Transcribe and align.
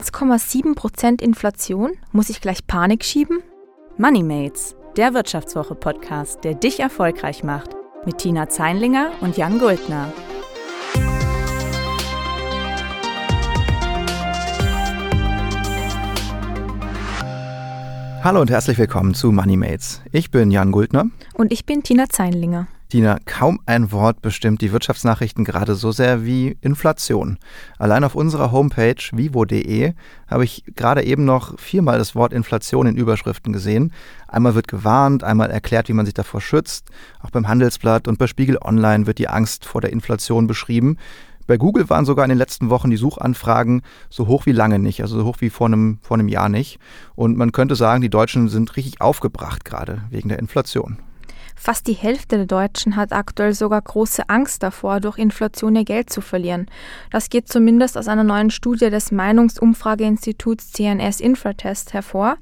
1,7% 0.00 1.22
Inflation? 1.22 1.92
Muss 2.12 2.28
ich 2.28 2.42
gleich 2.42 2.66
Panik 2.66 3.02
schieben? 3.02 3.38
Moneymates, 3.96 4.76
der 4.98 5.14
Wirtschaftswoche-Podcast, 5.14 6.44
der 6.44 6.54
dich 6.54 6.80
erfolgreich 6.80 7.42
macht. 7.42 7.70
Mit 8.04 8.18
Tina 8.18 8.48
Zeinlinger 8.50 9.12
und 9.22 9.38
Jan 9.38 9.58
Guldner. 9.58 10.12
Hallo 18.22 18.42
und 18.42 18.50
herzlich 18.50 18.76
willkommen 18.76 19.14
zu 19.14 19.32
Moneymates. 19.32 20.02
Ich 20.12 20.30
bin 20.30 20.50
Jan 20.50 20.72
Guldner. 20.72 21.06
Und 21.32 21.52
ich 21.52 21.64
bin 21.64 21.82
Tina 21.82 22.06
Zeinlinger. 22.10 22.68
Tina, 22.88 23.18
kaum 23.24 23.58
ein 23.66 23.90
Wort 23.90 24.22
bestimmt 24.22 24.60
die 24.60 24.70
Wirtschaftsnachrichten 24.70 25.44
gerade 25.44 25.74
so 25.74 25.90
sehr 25.90 26.24
wie 26.24 26.56
Inflation. 26.60 27.36
Allein 27.78 28.04
auf 28.04 28.14
unserer 28.14 28.52
Homepage 28.52 29.02
vivo.de 29.10 29.94
habe 30.28 30.44
ich 30.44 30.62
gerade 30.76 31.02
eben 31.02 31.24
noch 31.24 31.58
viermal 31.58 31.98
das 31.98 32.14
Wort 32.14 32.32
Inflation 32.32 32.86
in 32.86 32.96
Überschriften 32.96 33.52
gesehen. 33.52 33.92
Einmal 34.28 34.54
wird 34.54 34.68
gewarnt, 34.68 35.24
einmal 35.24 35.50
erklärt, 35.50 35.88
wie 35.88 35.94
man 35.94 36.06
sich 36.06 36.14
davor 36.14 36.40
schützt. 36.40 36.90
Auch 37.20 37.30
beim 37.30 37.48
Handelsblatt 37.48 38.06
und 38.06 38.18
bei 38.18 38.28
Spiegel 38.28 38.56
Online 38.62 39.08
wird 39.08 39.18
die 39.18 39.28
Angst 39.28 39.64
vor 39.64 39.80
der 39.80 39.90
Inflation 39.92 40.46
beschrieben. 40.46 40.96
Bei 41.48 41.56
Google 41.56 41.90
waren 41.90 42.04
sogar 42.04 42.24
in 42.24 42.28
den 42.28 42.38
letzten 42.38 42.70
Wochen 42.70 42.90
die 42.90 42.96
Suchanfragen 42.96 43.82
so 44.10 44.28
hoch 44.28 44.46
wie 44.46 44.52
lange 44.52 44.78
nicht, 44.78 45.02
also 45.02 45.18
so 45.18 45.24
hoch 45.24 45.40
wie 45.40 45.50
vor 45.50 45.66
einem, 45.66 45.98
vor 46.02 46.16
einem 46.16 46.28
Jahr 46.28 46.48
nicht. 46.48 46.78
Und 47.16 47.36
man 47.36 47.50
könnte 47.50 47.74
sagen, 47.74 48.00
die 48.00 48.10
Deutschen 48.10 48.48
sind 48.48 48.76
richtig 48.76 49.00
aufgebracht 49.00 49.64
gerade 49.64 50.02
wegen 50.10 50.28
der 50.28 50.38
Inflation. 50.38 50.98
Fast 51.58 51.86
die 51.86 51.94
Hälfte 51.94 52.36
der 52.36 52.46
Deutschen 52.46 52.96
hat 52.96 53.12
aktuell 53.12 53.54
sogar 53.54 53.80
große 53.80 54.28
Angst 54.28 54.62
davor, 54.62 55.00
durch 55.00 55.18
Inflation 55.18 55.74
ihr 55.74 55.84
Geld 55.84 56.10
zu 56.10 56.20
verlieren. 56.20 56.66
Das 57.10 57.30
geht 57.30 57.48
zumindest 57.48 57.96
aus 57.96 58.08
einer 58.08 58.24
neuen 58.24 58.50
Studie 58.50 58.90
des 58.90 59.10
Meinungsumfrageinstituts 59.10 60.72
CNS 60.72 61.20
Infratest 61.20 61.94
hervor. 61.94 62.36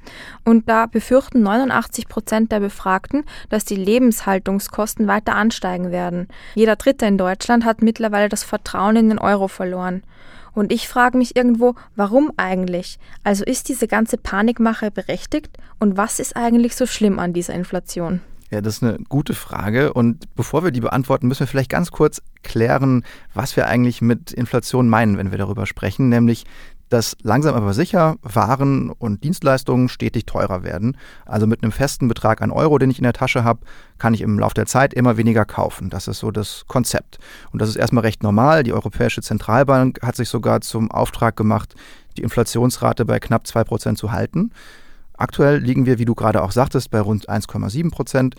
Und 0.44 0.68
da 0.68 0.86
befürchten 0.86 1.42
89 1.42 2.08
Prozent 2.08 2.52
der 2.52 2.60
Befragten, 2.60 3.24
dass 3.48 3.64
die 3.64 3.76
Lebenshaltungskosten 3.76 5.06
weiter 5.06 5.36
ansteigen 5.36 5.92
werden. 5.92 6.28
Jeder 6.56 6.76
Dritte 6.76 7.06
in 7.06 7.16
Deutschland 7.16 7.64
hat 7.64 7.82
mittlerweile 7.82 8.28
das 8.28 8.42
Vertrauen 8.42 8.96
in 8.96 9.08
den 9.10 9.18
Euro 9.18 9.46
verloren. 9.46 10.02
Und 10.54 10.72
ich 10.72 10.88
frage 10.88 11.18
mich 11.18 11.36
irgendwo, 11.36 11.74
warum 11.96 12.32
eigentlich? 12.36 12.98
Also 13.22 13.44
ist 13.44 13.68
diese 13.68 13.88
ganze 13.88 14.18
Panikmache 14.18 14.90
berechtigt? 14.90 15.56
Und 15.78 15.96
was 15.96 16.18
ist 16.18 16.36
eigentlich 16.36 16.76
so 16.76 16.86
schlimm 16.86 17.18
an 17.18 17.32
dieser 17.32 17.54
Inflation? 17.54 18.20
Ja, 18.54 18.60
das 18.60 18.76
ist 18.76 18.84
eine 18.84 18.98
gute 19.08 19.34
Frage. 19.34 19.92
Und 19.92 20.32
bevor 20.36 20.62
wir 20.62 20.70
die 20.70 20.80
beantworten, 20.80 21.26
müssen 21.26 21.40
wir 21.40 21.48
vielleicht 21.48 21.70
ganz 21.70 21.90
kurz 21.90 22.22
klären, 22.44 23.04
was 23.34 23.56
wir 23.56 23.66
eigentlich 23.66 24.00
mit 24.00 24.30
Inflation 24.30 24.88
meinen, 24.88 25.18
wenn 25.18 25.32
wir 25.32 25.38
darüber 25.38 25.66
sprechen, 25.66 26.08
nämlich 26.08 26.44
dass 26.88 27.16
langsam 27.22 27.56
aber 27.56 27.74
sicher 27.74 28.16
Waren 28.22 28.90
und 28.90 29.24
Dienstleistungen 29.24 29.88
stetig 29.88 30.26
teurer 30.26 30.62
werden. 30.62 30.96
Also 31.26 31.48
mit 31.48 31.64
einem 31.64 31.72
festen 31.72 32.06
Betrag 32.06 32.42
an 32.42 32.52
Euro, 32.52 32.78
den 32.78 32.90
ich 32.90 32.98
in 32.98 33.02
der 33.02 33.12
Tasche 33.12 33.42
habe, 33.42 33.62
kann 33.98 34.14
ich 34.14 34.20
im 34.20 34.38
Laufe 34.38 34.54
der 34.54 34.66
Zeit 34.66 34.94
immer 34.94 35.16
weniger 35.16 35.44
kaufen. 35.44 35.90
Das 35.90 36.06
ist 36.06 36.20
so 36.20 36.30
das 36.30 36.64
Konzept. 36.68 37.18
Und 37.50 37.60
das 37.60 37.68
ist 37.70 37.76
erstmal 37.76 38.04
recht 38.04 38.22
normal. 38.22 38.62
Die 38.62 38.72
Europäische 38.72 39.22
Zentralbank 39.22 40.00
hat 40.02 40.14
sich 40.14 40.28
sogar 40.28 40.60
zum 40.60 40.92
Auftrag 40.92 41.34
gemacht, 41.34 41.74
die 42.16 42.22
Inflationsrate 42.22 43.04
bei 43.04 43.18
knapp 43.18 43.46
2% 43.46 43.96
zu 43.96 44.12
halten. 44.12 44.52
Aktuell 45.16 45.58
liegen 45.58 45.86
wir, 45.86 45.98
wie 45.98 46.04
du 46.04 46.14
gerade 46.14 46.42
auch 46.42 46.52
sagtest, 46.52 46.90
bei 46.90 47.00
rund 47.00 47.28
1,7 47.28 47.90
Prozent. 47.90 48.34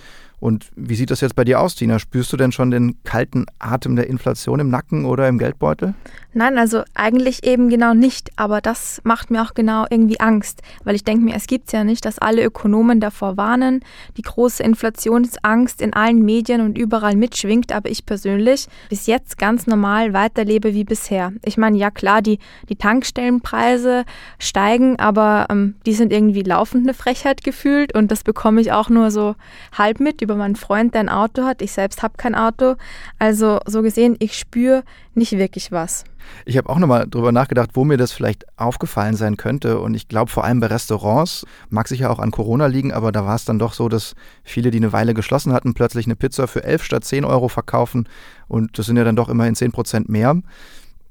Und 0.46 0.70
wie 0.76 0.94
sieht 0.94 1.10
das 1.10 1.22
jetzt 1.22 1.36
bei 1.36 1.44
dir 1.44 1.60
aus, 1.60 1.74
Tina? 1.74 1.98
Spürst 1.98 2.32
du 2.32 2.38
denn 2.38 2.52
schon 2.52 2.70
den 2.70 3.04
kalten 3.04 3.48
Atem 3.58 3.96
der 3.96 4.06
Inflation 4.06 4.60
im 4.60 4.70
Nacken 4.70 5.06
oder 5.06 5.28
im 5.28 5.40
Geldbeutel? 5.40 5.96
Nein, 6.38 6.60
also 6.60 6.84
eigentlich 6.94 7.44
eben 7.46 7.68
genau 7.70 7.96
nicht. 7.96 8.30
Aber 8.36 8.62
das 8.62 9.02
macht 9.04 9.32
mir 9.32 9.42
auch 9.42 9.56
genau 9.56 9.88
irgendwie 9.90 10.20
Angst, 10.20 10.62
weil 10.84 10.94
ich 10.94 11.04
denke 11.04 11.24
mir, 11.24 11.34
es 11.34 11.48
gibt 11.48 11.68
es 11.68 11.72
ja 11.72 11.84
nicht, 11.84 12.06
dass 12.06 12.20
alle 12.20 12.44
Ökonomen 12.44 13.00
davor 13.00 13.38
warnen. 13.38 13.80
Die 14.18 14.22
große 14.22 14.62
Inflationsangst 14.62 15.82
in 15.82 15.94
allen 15.94 16.24
Medien 16.24 16.62
und 16.62 16.78
überall 16.78 17.16
mitschwingt. 17.16 17.72
Aber 17.72 17.90
ich 17.90 18.06
persönlich 18.06 18.68
bis 18.90 19.08
jetzt 19.08 19.40
ganz 19.40 19.66
normal 19.66 20.14
weiterlebe 20.14 20.76
wie 20.76 20.84
bisher. 20.84 21.34
Ich 21.44 21.58
meine, 21.58 21.78
ja 21.78 21.90
klar, 21.90 22.22
die, 22.22 22.38
die 22.70 22.76
Tankstellenpreise 22.76 24.04
steigen, 24.38 25.00
aber 25.00 25.48
ähm, 25.50 25.74
die 25.88 25.94
sind 25.94 26.14
irgendwie 26.14 26.44
laufend 26.44 26.86
eine 26.86 26.94
Frechheit 26.94 27.44
gefühlt. 27.44 27.96
Und 27.96 28.12
das 28.12 28.24
bekomme 28.24 28.62
ich 28.62 28.72
auch 28.72 28.90
nur 28.90 29.10
so 29.10 29.36
halb 29.76 30.00
mit 30.00 30.22
über 30.22 30.35
meinen 30.36 30.56
Freund, 30.56 30.94
der 30.94 31.02
ein 31.02 31.10
Auto 31.10 31.44
hat. 31.44 31.62
Ich 31.62 31.72
selbst 31.72 32.04
habe 32.04 32.16
kein 32.18 32.36
Auto. 32.36 32.76
Also 33.20 33.60
so 33.66 33.82
gesehen, 33.82 34.16
ich 34.20 34.38
spüre 34.38 34.84
nicht 35.14 35.34
wirklich 35.34 35.72
was. 35.72 36.04
Ich 36.46 36.58
habe 36.58 36.70
auch 36.70 36.80
nochmal 36.80 37.08
drüber 37.08 37.32
nachgedacht, 37.32 37.72
wo 37.74 37.84
mir 37.84 37.98
das 37.98 38.12
vielleicht 38.12 38.46
aufgefallen 38.58 39.16
sein 39.16 39.38
könnte. 39.38 39.80
Und 39.80 39.94
ich 39.94 40.08
glaube, 40.08 40.32
vor 40.32 40.44
allem 40.44 40.60
bei 40.60 40.68
Restaurants, 40.68 41.46
mag 41.70 41.88
sicher 41.88 42.12
auch 42.12 42.20
an 42.20 42.32
Corona 42.32 42.66
liegen, 42.68 42.92
aber 42.92 43.12
da 43.12 43.26
war 43.26 43.36
es 43.36 43.46
dann 43.46 43.60
doch 43.60 43.74
so, 43.74 43.90
dass 43.90 44.16
viele, 44.44 44.72
die 44.72 44.78
eine 44.78 44.94
Weile 44.94 45.14
geschlossen 45.14 45.54
hatten, 45.54 45.74
plötzlich 45.74 46.06
eine 46.06 46.16
Pizza 46.16 46.48
für 46.48 46.64
11 46.64 46.84
statt 46.84 47.04
10 47.04 47.26
Euro 47.26 47.48
verkaufen. 47.48 48.08
Und 48.48 48.78
das 48.78 48.88
sind 48.88 48.98
ja 48.98 49.04
dann 49.04 49.16
doch 49.16 49.30
immerhin 49.30 49.56
10 49.56 49.72
Prozent 49.72 50.10
mehr. 50.10 50.36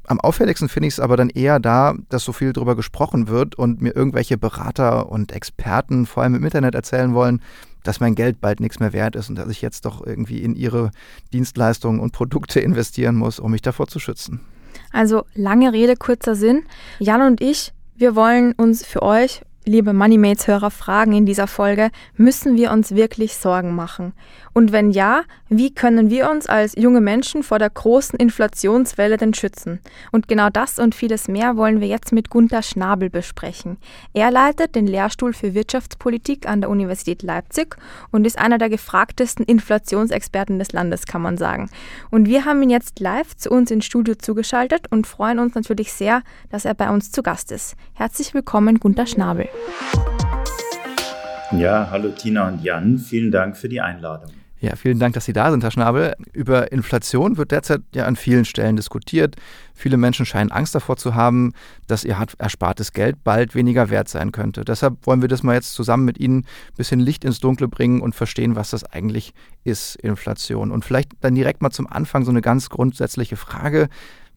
Am 0.07 0.21
auffälligsten 0.21 0.69
finde 0.69 0.89
ich 0.89 0.95
es 0.95 1.01
aber 1.01 1.17
dann 1.17 1.31
eher 1.31 1.59
da, 1.59 1.95
dass 2.11 2.25
so 2.25 2.33
viel 2.33 2.53
drüber 2.53 2.77
gesprochen 2.77 3.29
wird 3.29 3.55
und 3.55 3.81
mir 3.81 3.97
irgendwelche 3.97 4.37
Berater 4.37 5.09
und 5.09 5.33
Experten, 5.33 6.05
vor 6.05 6.23
allem 6.23 6.35
im 6.35 6.45
Internet, 6.45 6.75
erzählen 6.75 7.15
wollen, 7.15 7.41
dass 7.85 8.01
mein 8.01 8.17
Geld 8.17 8.41
bald 8.41 8.59
nichts 8.59 8.81
mehr 8.81 8.93
wert 8.93 9.15
ist 9.15 9.29
und 9.29 9.37
dass 9.37 9.49
ich 9.49 9.63
jetzt 9.63 9.85
doch 9.85 10.05
irgendwie 10.05 10.43
in 10.43 10.57
ihre 10.57 10.91
Dienstleistungen 11.33 12.01
und 12.01 12.13
Produkte 12.13 12.59
investieren 12.59 13.15
muss, 13.15 13.39
um 13.39 13.53
mich 13.53 13.63
davor 13.63 13.87
zu 13.87 14.01
schützen. 14.01 14.41
Also 14.93 15.25
lange 15.35 15.73
Rede, 15.73 15.95
kurzer 15.95 16.35
Sinn. 16.35 16.65
Jan 16.99 17.23
und 17.23 17.41
ich, 17.41 17.73
wir 17.95 18.17
wollen 18.17 18.53
uns 18.55 18.85
für 18.85 19.03
euch 19.03 19.43
liebe 19.67 19.93
Moneymates-Hörer, 19.93 20.71
fragen 20.71 21.13
in 21.13 21.27
dieser 21.27 21.47
Folge, 21.47 21.91
müssen 22.17 22.57
wir 22.57 22.71
uns 22.71 22.95
wirklich 22.95 23.37
Sorgen 23.37 23.75
machen? 23.75 24.13
Und 24.53 24.73
wenn 24.73 24.91
ja, 24.91 25.23
wie 25.49 25.75
können 25.75 26.11
wir 26.11 26.31
uns 26.31 26.47
als 26.47 26.75
junge 26.77 27.01
Menschen 27.01 27.43
vor 27.43 27.59
der 27.59 27.71
großen 27.71 28.19
Inflationswelle 28.19 29.17
denn 29.17 29.35
schützen? 29.35 29.81
Und 30.13 30.29
genau 30.29 30.49
das 30.51 30.79
und 30.79 30.95
vieles 30.95 31.29
mehr 31.29 31.57
wollen 31.57 31.81
wir 31.81 31.89
jetzt 31.89 32.13
mit 32.13 32.31
Gunther 32.31 32.63
Schnabel 32.63 33.11
besprechen. 33.11 33.79
Er 34.13 34.31
leitet 34.31 34.75
den 34.75 34.87
Lehrstuhl 34.87 35.33
für 35.33 35.55
Wirtschaftspolitik 35.55 36.47
an 36.47 36.61
der 36.61 36.71
Universität 36.71 37.23
Leipzig 37.23 37.77
und 38.13 38.27
ist 38.27 38.39
einer 38.39 38.59
der 38.59 38.69
gefragtesten 38.69 39.45
Inflationsexperten 39.45 40.59
des 40.59 40.73
Landes, 40.73 41.07
kann 41.07 41.23
man 41.23 41.37
sagen. 41.37 41.71
Und 42.11 42.29
wir 42.29 42.45
haben 42.45 42.63
ihn 42.63 42.71
jetzt 42.71 43.01
live 43.01 43.35
zu 43.37 43.51
uns 43.51 43.71
ins 43.71 43.87
Studio 43.87 44.15
zugeschaltet 44.15 44.87
und 44.91 45.07
freuen 45.07 45.39
uns 45.39 45.55
natürlich 45.55 45.93
sehr, 45.93 46.23
dass 46.51 46.65
er 46.65 46.75
bei 46.75 46.91
uns 46.91 47.11
zu 47.11 47.23
Gast 47.23 47.51
ist. 47.51 47.77
Herzlich 47.95 48.35
willkommen, 48.35 48.79
Gunther 48.79 49.07
Schnabel. 49.07 49.49
Ja, 51.53 51.89
hallo 51.91 52.11
Tina 52.11 52.49
und 52.49 52.63
Jan, 52.65 52.99
vielen 52.99 53.31
Dank 53.31 53.57
für 53.57 53.69
die 53.69 53.81
Einladung. 53.81 54.33
Ja, 54.65 54.77
vielen 54.77 54.99
Dank, 54.99 55.13
dass 55.13 55.27
Sie 55.27 55.35
da 55.35 55.51
sind, 55.51 55.63
Herr 55.63 55.71
Schnabel. 55.71 56.15
Über 56.33 56.73
Inflation 56.73 57.37
wird 57.37 57.51
derzeit 57.51 57.83
ja 57.95 58.07
an 58.07 58.17
vielen 58.17 58.47
Stellen 58.47 58.77
diskutiert. 58.77 59.37
Viele 59.75 59.99
Menschen 59.99 60.25
scheinen 60.25 60.51
Angst 60.51 60.75
davor 60.75 60.97
zu 60.97 61.15
haben, 61.15 61.53
dass 61.87 62.03
ihr 62.03 62.17
erspartes 62.39 62.95
Geld 62.95 63.23
bald 63.25 63.55
weniger 63.55 63.91
wert 63.91 64.09
sein 64.09 64.33
könnte. 64.33 64.65
Deshalb 64.65 65.07
wollen 65.07 65.21
wir 65.21 65.29
das 65.29 65.43
mal 65.43 65.55
jetzt 65.55 65.75
zusammen 65.75 66.07
mit 66.07 66.19
Ihnen 66.19 66.39
ein 66.39 66.77
bisschen 66.79 66.99
Licht 66.99 67.27
ins 67.27 67.41
Dunkle 67.41 67.69
bringen 67.69 68.01
und 68.01 68.15
verstehen, 68.15 68.57
was 68.57 68.71
das 68.71 68.85
eigentlich 68.85 69.35
ist, 69.65 69.97
Inflation. 69.97 70.71
Und 70.71 70.83
vielleicht 70.83 71.13
dann 71.21 71.35
direkt 71.35 71.61
mal 71.61 71.71
zum 71.71 71.87
Anfang 71.87 72.25
so 72.25 72.31
eine 72.31 72.41
ganz 72.41 72.71
grundsätzliche 72.71 73.37
Frage. 73.37 73.89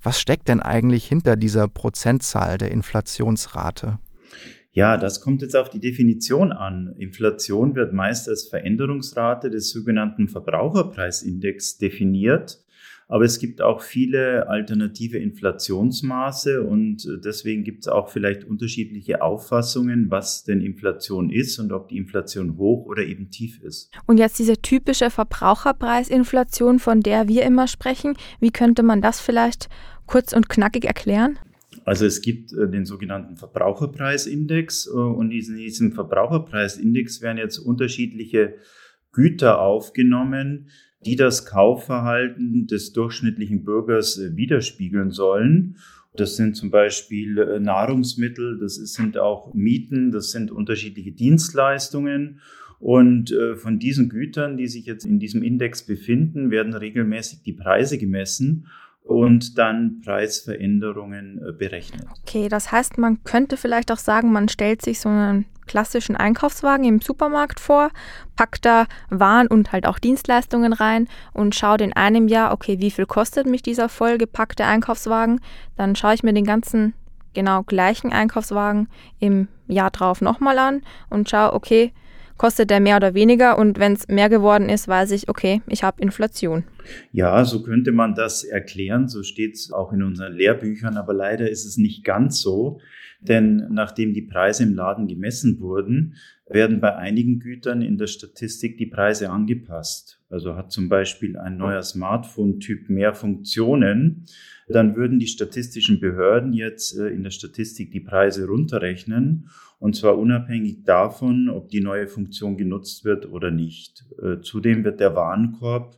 Was 0.04 0.20
steckt 0.20 0.50
denn 0.50 0.62
eigentlich 0.62 1.08
hinter 1.08 1.38
dieser 1.38 1.70
Prozentzahl 1.70 2.58
der 2.58 2.72
Inflationsrate? 2.72 3.98
Ja, 4.72 4.98
das 4.98 5.22
kommt 5.22 5.42
jetzt 5.42 5.56
auf 5.56 5.70
die 5.70 5.80
Definition 5.80 6.52
an. 6.52 6.94
Inflation 6.98 7.76
wird 7.76 7.94
meist 7.94 8.30
als 8.30 8.48
Veränderungsrate 8.48 9.50
des 9.50 9.72
sogenannten 9.72 10.28
Verbraucherpreisindex 10.28 11.78
definiert. 11.78 12.60
Aber 13.10 13.24
es 13.24 13.40
gibt 13.40 13.62
auch 13.62 13.82
viele 13.82 14.50
alternative 14.50 15.18
Inflationsmaße 15.18 16.62
und 16.62 17.08
deswegen 17.24 17.64
gibt 17.64 17.84
es 17.84 17.88
auch 17.88 18.10
vielleicht 18.10 18.44
unterschiedliche 18.44 19.22
Auffassungen, 19.22 20.12
was 20.12 20.44
denn 20.44 20.60
Inflation 20.60 21.30
ist 21.30 21.58
und 21.58 21.72
ob 21.72 21.88
die 21.88 21.98
Inflation 21.98 22.58
hoch 22.58 22.86
oder 22.86 23.04
eben 23.04 23.30
tief 23.30 23.62
ist. 23.64 23.92
Und 24.08 24.18
jetzt 24.18 24.38
diese 24.40 24.58
typische 24.58 25.10
Verbraucherpreisinflation, 25.10 26.80
von 26.80 27.00
der 27.00 27.30
wir 27.30 27.44
immer 27.44 27.68
sprechen, 27.68 28.16
wie 28.42 28.52
könnte 28.52 28.84
man 28.84 29.02
das 29.02 29.22
vielleicht 29.22 29.70
kurz 30.06 30.34
und 30.34 30.50
knackig 30.50 30.84
erklären? 30.84 31.40
Also 31.88 32.06
es 32.06 32.22
gibt 32.22 32.52
äh, 32.52 32.70
den 32.70 32.84
sogenannten 32.84 33.38
Verbraucherpreisindex 33.38 34.88
äh, 34.88 34.90
und 34.92 35.32
in 35.32 35.56
diesem 35.56 35.94
Verbraucherpreisindex 35.94 37.22
werden 37.22 37.38
jetzt 37.38 37.60
unterschiedliche 37.60 38.56
Güter 39.14 39.62
aufgenommen, 39.62 40.68
die 41.06 41.16
das 41.16 41.46
Kaufverhalten 41.46 42.68
des 42.68 42.92
durchschnittlichen 42.92 43.64
Bürgers 43.64 44.18
äh, 44.18 44.36
widerspiegeln 44.36 45.12
sollen. 45.12 45.78
Das 46.14 46.36
sind 46.36 46.58
zum 46.58 46.72
Beispiel 46.72 47.60
Nahrungsmittel, 47.62 48.60
das 48.60 48.76
sind 48.76 49.18
auch 49.18 49.54
Mieten, 49.54 50.12
das 50.12 50.32
sind 50.32 50.52
unterschiedliche 50.52 51.14
Dienstleistungen. 51.14 52.42
Und 52.80 53.34
von 53.58 53.78
diesen 53.78 54.10
Gütern, 54.10 54.58
die 54.58 54.68
sich 54.68 54.88
jetzt 54.88 55.06
in 55.06 55.20
diesem 55.20 55.44
Index 55.44 55.86
befinden, 55.86 56.50
werden 56.50 56.74
regelmäßig 56.74 57.44
die 57.44 57.54
Preise 57.54 58.00
gemessen. 58.00 58.66
Und 59.08 59.58
dann 59.58 60.02
Preisveränderungen 60.04 61.42
äh, 61.48 61.52
berechnet. 61.52 62.06
Okay, 62.24 62.50
das 62.50 62.72
heißt, 62.72 62.98
man 62.98 63.24
könnte 63.24 63.58
vielleicht 63.58 63.92
auch 63.92 63.98
sagen, 63.98 64.32
man 64.32 64.50
stellt 64.50 64.82
sich 64.82 65.00
so 65.00 65.10
einen 65.10 65.46
klassischen 65.66 66.16
Einkaufswagen 66.16 66.86
im 66.86 67.02
Supermarkt 67.02 67.60
vor, 67.60 67.90
packt 68.36 68.66
da 68.66 68.86
Waren 69.10 69.48
und 69.48 69.72
halt 69.72 69.86
auch 69.86 70.00
Dienstleistungen 70.00 70.74
rein 70.74 71.08
und 71.34 71.56
schaut 71.56 71.82
in 71.82 71.94
einem 71.94 72.28
Jahr, 72.28 72.54
okay, 72.54 72.80
wie 72.80 72.92
viel 72.92 73.06
kostet 73.06 73.48
mich 73.48 73.62
dieser 73.62 73.90
vollgepackte 73.90 74.66
Einkaufswagen? 74.66 75.42
Dann 75.76 75.96
schaue 75.96 76.14
ich 76.14 76.24
mir 76.24 76.34
den 76.34 76.46
ganzen 76.46 76.94
genau 77.34 77.64
gleichen 77.64 78.12
Einkaufswagen 78.12 78.88
im 79.20 79.48
Jahr 79.68 79.92
drauf 79.92 80.22
nochmal 80.22 80.58
an 80.58 80.82
und 81.10 81.30
schaue, 81.30 81.54
okay, 81.54 81.92
kostet 82.38 82.70
der 82.70 82.80
mehr 82.80 82.98
oder 82.98 83.14
weniger 83.14 83.58
und 83.58 83.80
wenn 83.80 83.94
es 83.94 84.08
mehr 84.08 84.30
geworden 84.30 84.70
ist, 84.70 84.88
weiß 84.88 85.12
ich, 85.12 85.30
okay, 85.30 85.62
ich 85.68 85.84
habe 85.84 86.02
Inflation. 86.02 86.64
Ja, 87.12 87.44
so 87.46 87.64
könnte 87.64 87.92
man 87.92 88.16
das 88.16 88.44
erklären, 88.44 89.08
so 89.08 89.24
steht 89.24 89.56
es 89.56 89.72
auch 89.72 89.92
in 89.92 90.04
unseren 90.04 90.34
Lehrbüchern, 90.34 90.98
aber 90.98 91.14
leider 91.14 91.50
ist 91.50 91.66
es 91.66 91.78
nicht 91.78 92.04
ganz 92.04 92.40
so, 92.40 92.80
denn 93.20 93.68
nachdem 93.72 94.14
die 94.14 94.22
Preise 94.22 94.64
im 94.64 94.76
Laden 94.76 95.08
gemessen 95.08 95.60
wurden, 95.60 96.16
werden 96.48 96.80
bei 96.80 96.96
einigen 96.96 97.40
Gütern 97.40 97.82
in 97.82 97.98
der 97.98 98.08
Statistik 98.08 98.78
die 98.78 98.86
Preise 98.86 99.30
angepasst. 99.30 100.17
Also 100.30 100.56
hat 100.56 100.72
zum 100.72 100.90
Beispiel 100.90 101.38
ein 101.38 101.58
neuer 101.58 101.82
Smartphone-Typ 101.82 102.90
mehr 102.90 103.14
Funktionen, 103.14 104.26
dann 104.68 104.96
würden 104.96 105.20
die 105.20 105.28
statistischen 105.28 106.00
Behörden 106.00 106.52
jetzt 106.52 106.98
äh, 106.98 107.08
in 107.08 107.24
der 107.24 107.32
Statistik 107.32 107.92
die 107.92 108.02
Preise 108.02 108.48
runterrechnen 108.48 109.50
und 109.80 109.96
zwar 109.96 110.18
unabhängig 110.18 110.84
davon, 110.84 111.50
ob 111.50 111.70
die 111.70 111.82
neue 111.82 112.08
Funktion 112.08 112.58
genutzt 112.58 113.06
wird 113.06 113.30
oder 113.30 113.52
nicht. 113.52 114.06
Äh, 114.22 114.42
zudem 114.42 114.84
wird 114.84 115.00
der 115.00 115.16
Warenkorb 115.16 115.98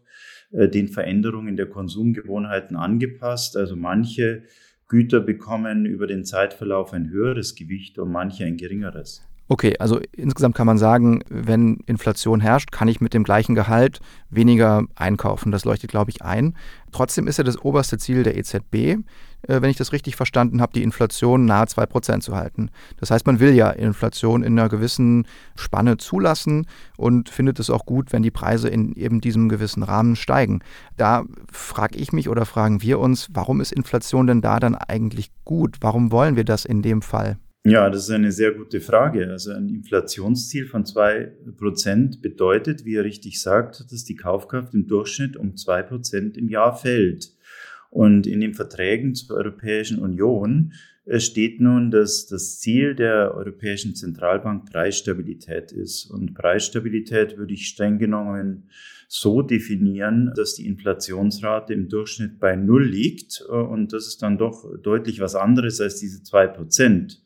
äh, 0.52 0.68
den 0.68 0.90
Veränderungen 0.90 1.56
der 1.56 1.68
Konsumgewohnheiten 1.68 2.76
angepasst. 2.76 3.56
Also 3.56 3.76
manche 3.76 4.44
Güter 4.88 5.22
bekommen 5.22 5.86
über 5.86 6.08
den 6.08 6.26
Zeitverlauf 6.26 6.94
ein 6.94 7.10
höheres 7.10 7.56
Gewicht 7.56 8.00
und 8.00 8.12
manche 8.12 8.46
ein 8.46 8.58
geringeres. 8.58 9.29
Okay, 9.52 9.76
also 9.80 10.00
insgesamt 10.12 10.54
kann 10.54 10.68
man 10.68 10.78
sagen, 10.78 11.24
wenn 11.28 11.78
Inflation 11.88 12.40
herrscht, 12.40 12.72
kann 12.72 12.88
ich 12.88 13.02
mit 13.02 13.16
dem 13.16 13.24
gleichen 13.24 13.56
Gehalt 13.56 14.00
weniger 14.30 14.84
einkaufen. 14.94 15.52
Das 15.52 15.66
leuchtet, 15.66 15.90
glaube 15.90 16.12
ich, 16.12 16.22
ein. 16.22 16.56
Trotzdem 16.92 17.26
ist 17.26 17.38
ja 17.38 17.44
das 17.44 17.60
oberste 17.60 17.98
Ziel 17.98 18.22
der 18.22 18.38
EZB, 18.38 18.76
äh, 18.76 18.98
wenn 19.48 19.72
ich 19.72 19.78
das 19.78 19.92
richtig 19.92 20.16
verstanden 20.16 20.62
habe, 20.62 20.74
die 20.74 20.84
Inflation 20.84 21.46
nahe 21.46 21.66
2% 21.66 22.22
zu 22.22 22.36
halten. 22.36 22.70
Das 22.98 23.10
heißt, 23.10 23.26
man 23.26 23.40
will 23.40 23.56
ja 23.56 23.72
Inflation 23.72 24.44
in 24.44 24.58
einer 24.58 24.70
gewissen 24.70 25.26
Spanne 25.56 25.98
zulassen 25.98 26.68
und 26.96 27.30
findet 27.30 27.60
es 27.60 27.72
auch 27.72 27.88
gut, 27.88 28.14
wenn 28.14 28.22
die 28.22 28.30
Preise 28.30 28.70
in 28.70 28.94
eben 28.94 29.20
diesem 29.20 29.50
gewissen 29.50 29.82
Rahmen 29.82 30.16
steigen. 30.16 30.60
Da 30.96 31.24
frage 31.52 31.98
ich 31.98 32.14
mich 32.14 32.30
oder 32.30 32.46
fragen 32.46 32.84
wir 32.84 33.00
uns, 33.00 33.30
warum 33.34 33.62
ist 33.62 33.72
Inflation 33.72 34.28
denn 34.28 34.42
da 34.42 34.60
dann 34.60 34.76
eigentlich 34.76 35.32
gut? 35.44 35.78
Warum 35.82 36.12
wollen 36.12 36.36
wir 36.36 36.46
das 36.46 36.66
in 36.66 36.84
dem 36.84 37.02
Fall? 37.02 37.40
Ja, 37.66 37.90
das 37.90 38.04
ist 38.04 38.12
eine 38.12 38.32
sehr 38.32 38.54
gute 38.54 38.80
Frage. 38.80 39.30
Also 39.30 39.52
ein 39.52 39.68
Inflationsziel 39.68 40.66
von 40.66 40.86
zwei 40.86 41.34
Prozent 41.58 42.22
bedeutet, 42.22 42.86
wie 42.86 42.96
er 42.96 43.04
richtig 43.04 43.42
sagt, 43.42 43.92
dass 43.92 44.06
die 44.06 44.16
Kaufkraft 44.16 44.74
im 44.74 44.88
Durchschnitt 44.88 45.36
um 45.36 45.58
zwei 45.58 45.84
Prozent 45.84 46.38
im 46.38 46.48
Jahr 46.48 46.76
fällt. 46.76 47.34
Und 47.90 48.28
in 48.28 48.40
den 48.40 48.54
Verträgen 48.54 49.14
zur 49.14 49.38
Europäischen 49.38 50.00
Union 50.00 50.74
äh, 51.06 51.20
steht 51.20 51.60
nun, 51.60 51.92
dass 51.92 52.28
das 52.28 52.60
Ziel 52.60 52.96
der 52.96 53.36
Europäischen 53.36 53.94
Zentralbank 53.94 54.72
Preisstabilität 54.72 55.74
ist. 55.74 56.06
Und 56.06 56.36
Preisstabilität 56.36 57.38
würde 57.38 57.54
ich 57.54 57.68
streng 57.68 57.98
genommen 57.98 58.70
so 59.10 59.42
definieren, 59.42 60.32
dass 60.36 60.54
die 60.54 60.68
Inflationsrate 60.68 61.74
im 61.74 61.90
Durchschnitt 61.90 62.40
bei 62.40 62.56
Null 62.56 62.86
liegt. 62.86 63.42
Und 63.42 63.92
das 63.92 64.08
ist 64.08 64.22
dann 64.22 64.38
doch 64.38 64.66
deutlich 64.82 65.20
was 65.20 65.36
anderes 65.36 65.82
als 65.82 66.00
diese 66.00 66.24
zwei 66.24 66.48
Prozent. 66.48 67.22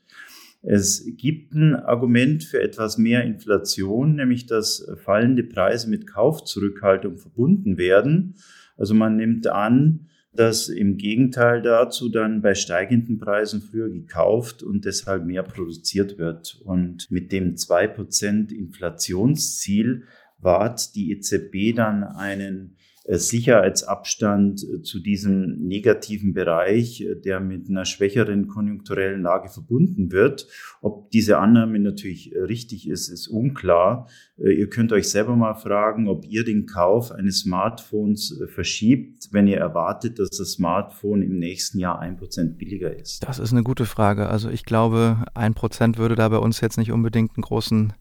Es 0.66 1.06
gibt 1.18 1.54
ein 1.54 1.76
Argument 1.76 2.42
für 2.44 2.62
etwas 2.62 2.98
mehr 2.98 3.26
Inflation, 3.26 4.16
nämlich 4.16 4.46
dass 4.46 4.88
fallende 5.04 5.44
Preise 5.44 5.90
mit 5.90 6.08
Kaufzurückhaltung 6.08 7.18
verbunden 7.18 7.78
werden. 7.78 8.36
Also 8.78 8.94
man 8.94 9.18
nimmt 9.18 9.48
an, 9.48 10.08
dass 10.32 10.70
im 10.70 10.98
Gegenteil 10.98 11.62
dazu 11.62 12.10
dann 12.10 12.42
bei 12.42 12.56
steigenden 12.56 13.20
Preisen 13.20 13.62
früher 13.62 13.90
gekauft 13.90 14.64
und 14.64 14.86
deshalb 14.86 15.26
mehr 15.26 15.44
produziert 15.44 16.18
wird. 16.18 16.60
Und 16.64 17.12
mit 17.12 17.32
dem 17.34 17.56
2% 17.56 18.52
Inflationsziel 18.52 20.04
wahrt 20.40 20.96
die 20.96 21.12
EZB 21.12 21.76
dann 21.76 22.04
einen 22.04 22.78
Sicherheitsabstand 23.06 24.64
äh, 24.64 24.82
zu 24.82 25.00
diesem 25.00 25.58
negativen 25.68 26.34
Bereich, 26.34 27.02
äh, 27.02 27.16
der 27.16 27.42
mit 27.42 27.70
einer 27.70 27.84
schwächeren 27.84 28.48
konjunkturellen 28.48 29.22
Lage 29.22 29.50
verbunden 29.50 30.12
wird. 30.12 30.48
Ob 30.82 31.12
diese 31.12 31.38
Annahme 31.38 31.80
natürlich 31.80 32.34
richtig 32.36 32.88
ist, 32.88 33.10
ist 33.10 33.28
unklar. 33.28 34.08
Ihr 34.38 34.70
könnt 34.70 34.92
euch 34.92 35.10
selber 35.10 35.36
mal 35.36 35.54
fragen, 35.54 36.08
ob 36.08 36.26
ihr 36.26 36.44
den 36.44 36.66
Kauf 36.66 37.12
eines 37.12 37.42
Smartphones 37.42 38.42
verschiebt, 38.48 39.30
wenn 39.32 39.48
ihr 39.48 39.58
erwartet, 39.58 40.20
dass 40.20 40.30
das 40.32 40.54
Smartphone 40.54 41.22
im 41.22 41.38
nächsten 41.38 41.80
Jahr 41.80 42.00
ein 42.00 42.18
Prozent 42.18 42.58
billiger 42.58 42.94
ist. 42.94 43.24
Das 43.24 43.40
ist 43.40 43.52
eine 43.52 43.64
gute 43.64 43.86
Frage. 43.86 44.28
Also 44.28 44.50
ich 44.50 44.66
glaube, 44.66 45.24
ein 45.34 45.54
Prozent 45.54 45.98
würde 45.98 46.16
da 46.16 46.28
bei 46.30 46.38
uns 46.38 46.60
jetzt 46.62 46.78
nicht 46.78 46.92
unbedingt 46.92 47.32
einen 47.38 47.44
großen 47.44 47.94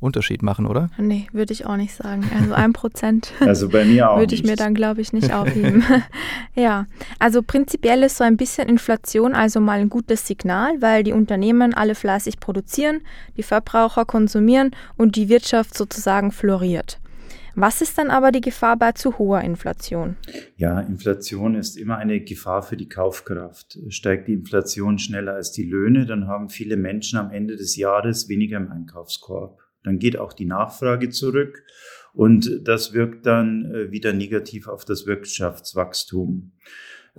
Unterschied 0.00 0.42
machen, 0.42 0.66
oder? 0.66 0.90
Nee, 0.98 1.26
würde 1.32 1.52
ich 1.52 1.66
auch 1.66 1.76
nicht 1.76 1.94
sagen. 1.94 2.28
Also 2.38 2.52
ein 2.52 2.72
Prozent 2.72 3.32
also 3.40 3.68
bei 3.68 3.84
mir 3.84 4.10
auch 4.10 4.18
würde 4.18 4.34
ich 4.34 4.44
mir 4.44 4.56
dann, 4.56 4.74
glaube 4.74 5.00
ich, 5.00 5.12
nicht 5.12 5.32
aufheben. 5.34 5.84
ja, 6.54 6.86
also 7.18 7.42
prinzipiell 7.42 8.02
ist 8.02 8.18
so 8.18 8.24
ein 8.24 8.36
bisschen 8.36 8.68
Inflation 8.68 9.34
also 9.34 9.60
mal 9.60 9.80
ein 9.80 9.88
gutes 9.88 10.26
Signal, 10.26 10.80
weil 10.80 11.02
die 11.02 11.12
Unternehmen 11.12 11.74
alle 11.74 11.94
fleißig 11.94 12.40
produzieren, 12.40 13.00
die 13.36 13.42
Verbraucher 13.42 14.04
konsumieren 14.04 14.70
und 14.96 15.16
die 15.16 15.28
Wirtschaft 15.28 15.76
sozusagen 15.76 16.30
floriert. 16.30 16.98
Was 17.58 17.80
ist 17.80 17.96
dann 17.96 18.10
aber 18.10 18.32
die 18.32 18.42
Gefahr 18.42 18.76
bei 18.76 18.92
zu 18.92 19.16
hoher 19.16 19.40
Inflation? 19.40 20.16
Ja, 20.58 20.78
Inflation 20.78 21.54
ist 21.54 21.78
immer 21.78 21.96
eine 21.96 22.20
Gefahr 22.20 22.62
für 22.62 22.76
die 22.76 22.88
Kaufkraft. 22.88 23.78
Steigt 23.88 24.28
die 24.28 24.34
Inflation 24.34 24.98
schneller 24.98 25.32
als 25.32 25.52
die 25.52 25.64
Löhne, 25.64 26.04
dann 26.04 26.26
haben 26.26 26.50
viele 26.50 26.76
Menschen 26.76 27.18
am 27.18 27.30
Ende 27.30 27.56
des 27.56 27.76
Jahres 27.76 28.28
weniger 28.28 28.58
im 28.58 28.70
Einkaufskorb 28.70 29.65
dann 29.86 29.98
geht 29.98 30.18
auch 30.18 30.32
die 30.32 30.44
Nachfrage 30.44 31.10
zurück 31.10 31.62
und 32.12 32.60
das 32.64 32.92
wirkt 32.92 33.24
dann 33.24 33.72
äh, 33.72 33.90
wieder 33.92 34.12
negativ 34.12 34.68
auf 34.68 34.84
das 34.84 35.06
Wirtschaftswachstum. 35.06 36.52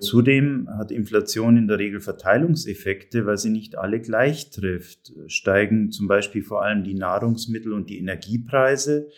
Zudem 0.00 0.68
hat 0.78 0.92
Inflation 0.92 1.56
in 1.56 1.66
der 1.66 1.78
Regel 1.78 2.00
Verteilungseffekte, 2.00 3.26
weil 3.26 3.36
sie 3.36 3.50
nicht 3.50 3.76
alle 3.76 4.00
gleich 4.00 4.50
trifft. 4.50 5.12
Steigen 5.26 5.90
zum 5.90 6.06
Beispiel 6.06 6.42
vor 6.42 6.62
allem 6.62 6.84
die 6.84 6.94
Nahrungsmittel 6.94 7.72
und 7.72 7.90
die 7.90 7.98
Energiepreise, 7.98 9.08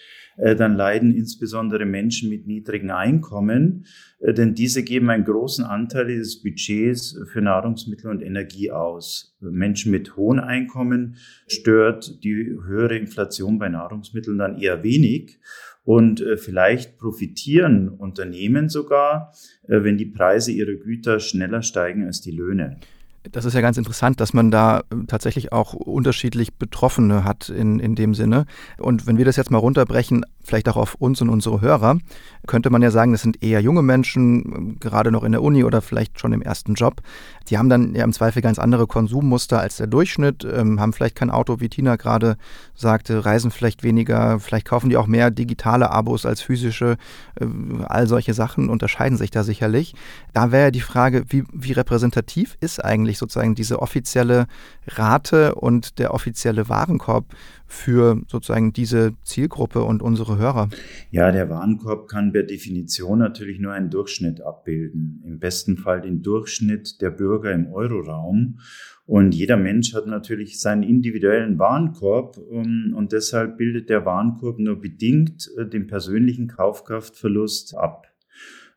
dann 0.56 0.74
leiden 0.74 1.14
insbesondere 1.14 1.84
Menschen 1.84 2.30
mit 2.30 2.46
niedrigen 2.46 2.90
Einkommen, 2.90 3.86
äh, 4.20 4.32
denn 4.32 4.54
diese 4.54 4.82
geben 4.82 5.10
einen 5.10 5.24
großen 5.24 5.64
Anteil 5.64 6.06
des 6.06 6.42
Budgets 6.42 7.18
für 7.32 7.40
Nahrungsmittel 7.40 8.10
und 8.10 8.22
Energie 8.22 8.70
aus. 8.70 9.36
Menschen 9.40 9.90
mit 9.90 10.16
hohen 10.16 10.40
Einkommen 10.40 11.16
stört 11.46 12.22
die 12.24 12.34
höhere 12.34 12.96
Inflation 12.96 13.58
bei 13.58 13.68
Nahrungsmitteln 13.68 14.38
dann 14.38 14.58
eher 14.58 14.82
wenig. 14.82 15.38
Und 15.84 16.20
äh, 16.20 16.36
vielleicht 16.36 16.98
profitieren 16.98 17.88
Unternehmen 17.88 18.68
sogar, 18.68 19.32
wenn 19.66 19.96
die 19.96 20.06
Preise 20.06 20.52
ihrer 20.52 20.74
Güter 20.74 21.20
schneller 21.20 21.62
steigen 21.62 22.04
als 22.04 22.20
die 22.20 22.32
Löhne. 22.32 22.78
Das 23.22 23.44
ist 23.44 23.52
ja 23.52 23.60
ganz 23.60 23.76
interessant, 23.76 24.18
dass 24.18 24.32
man 24.32 24.50
da 24.50 24.78
äh, 24.78 24.82
tatsächlich 25.06 25.52
auch 25.52 25.74
unterschiedlich 25.74 26.54
Betroffene 26.54 27.24
hat 27.24 27.50
in, 27.50 27.78
in 27.78 27.94
dem 27.94 28.14
Sinne. 28.14 28.46
Und 28.78 29.06
wenn 29.06 29.18
wir 29.18 29.26
das 29.26 29.36
jetzt 29.36 29.50
mal 29.50 29.58
runterbrechen, 29.58 30.24
vielleicht 30.42 30.68
auch 30.68 30.76
auf 30.76 30.94
uns 30.94 31.20
und 31.20 31.28
unsere 31.28 31.60
Hörer, 31.60 31.98
könnte 32.46 32.70
man 32.70 32.82
ja 32.82 32.90
sagen, 32.90 33.12
das 33.12 33.22
sind 33.22 33.42
eher 33.42 33.60
junge 33.60 33.82
Menschen, 33.82 34.78
gerade 34.80 35.12
noch 35.12 35.22
in 35.22 35.32
der 35.32 35.42
Uni 35.42 35.64
oder 35.64 35.82
vielleicht 35.82 36.18
schon 36.18 36.32
im 36.32 36.42
ersten 36.42 36.74
Job. 36.74 37.02
Die 37.48 37.58
haben 37.58 37.68
dann 37.68 37.94
ja 37.94 38.04
im 38.04 38.12
Zweifel 38.12 38.42
ganz 38.42 38.58
andere 38.58 38.86
Konsummuster 38.86 39.60
als 39.60 39.76
der 39.76 39.86
Durchschnitt, 39.86 40.44
ähm, 40.44 40.80
haben 40.80 40.92
vielleicht 40.92 41.16
kein 41.16 41.30
Auto, 41.30 41.60
wie 41.60 41.68
Tina 41.68 41.96
gerade 41.96 42.36
sagte, 42.74 43.24
reisen 43.24 43.50
vielleicht 43.50 43.82
weniger, 43.82 44.40
vielleicht 44.40 44.66
kaufen 44.66 44.88
die 44.88 44.96
auch 44.96 45.06
mehr 45.06 45.30
digitale 45.30 45.90
Abos 45.90 46.24
als 46.24 46.40
physische. 46.40 46.96
Äh, 47.38 47.46
all 47.84 48.06
solche 48.06 48.34
Sachen 48.34 48.70
unterscheiden 48.70 49.18
sich 49.18 49.30
da 49.30 49.42
sicherlich. 49.42 49.94
Da 50.32 50.52
wäre 50.52 50.64
ja 50.64 50.70
die 50.70 50.80
Frage, 50.80 51.24
wie, 51.28 51.44
wie 51.52 51.72
repräsentativ 51.72 52.56
ist 52.60 52.82
eigentlich 52.84 53.09
eigentlich 53.10 53.18
sozusagen 53.18 53.54
diese 53.54 53.82
offizielle 53.82 54.46
Rate 54.86 55.54
und 55.54 55.98
der 55.98 56.14
offizielle 56.14 56.68
Warenkorb 56.68 57.26
für 57.66 58.22
sozusagen 58.28 58.72
diese 58.72 59.12
Zielgruppe 59.24 59.82
und 59.82 60.02
unsere 60.02 60.38
Hörer? 60.38 60.68
Ja, 61.10 61.32
der 61.32 61.48
Warenkorb 61.50 62.08
kann 62.08 62.32
per 62.32 62.44
Definition 62.44 63.18
natürlich 63.18 63.58
nur 63.58 63.72
einen 63.72 63.90
Durchschnitt 63.90 64.40
abbilden. 64.40 65.22
Im 65.24 65.38
besten 65.38 65.76
Fall 65.76 66.00
den 66.00 66.22
Durchschnitt 66.22 67.00
der 67.00 67.10
Bürger 67.10 67.52
im 67.52 67.72
Euroraum. 67.72 68.58
Und 69.06 69.34
jeder 69.34 69.56
Mensch 69.56 69.92
hat 69.92 70.06
natürlich 70.06 70.60
seinen 70.60 70.84
individuellen 70.84 71.58
Warenkorb 71.58 72.38
ähm, 72.52 72.94
und 72.96 73.10
deshalb 73.10 73.58
bildet 73.58 73.88
der 73.88 74.04
Warenkorb 74.04 74.60
nur 74.60 74.80
bedingt 74.80 75.50
äh, 75.58 75.66
den 75.66 75.88
persönlichen 75.88 76.46
Kaufkraftverlust 76.46 77.76
ab. 77.76 78.06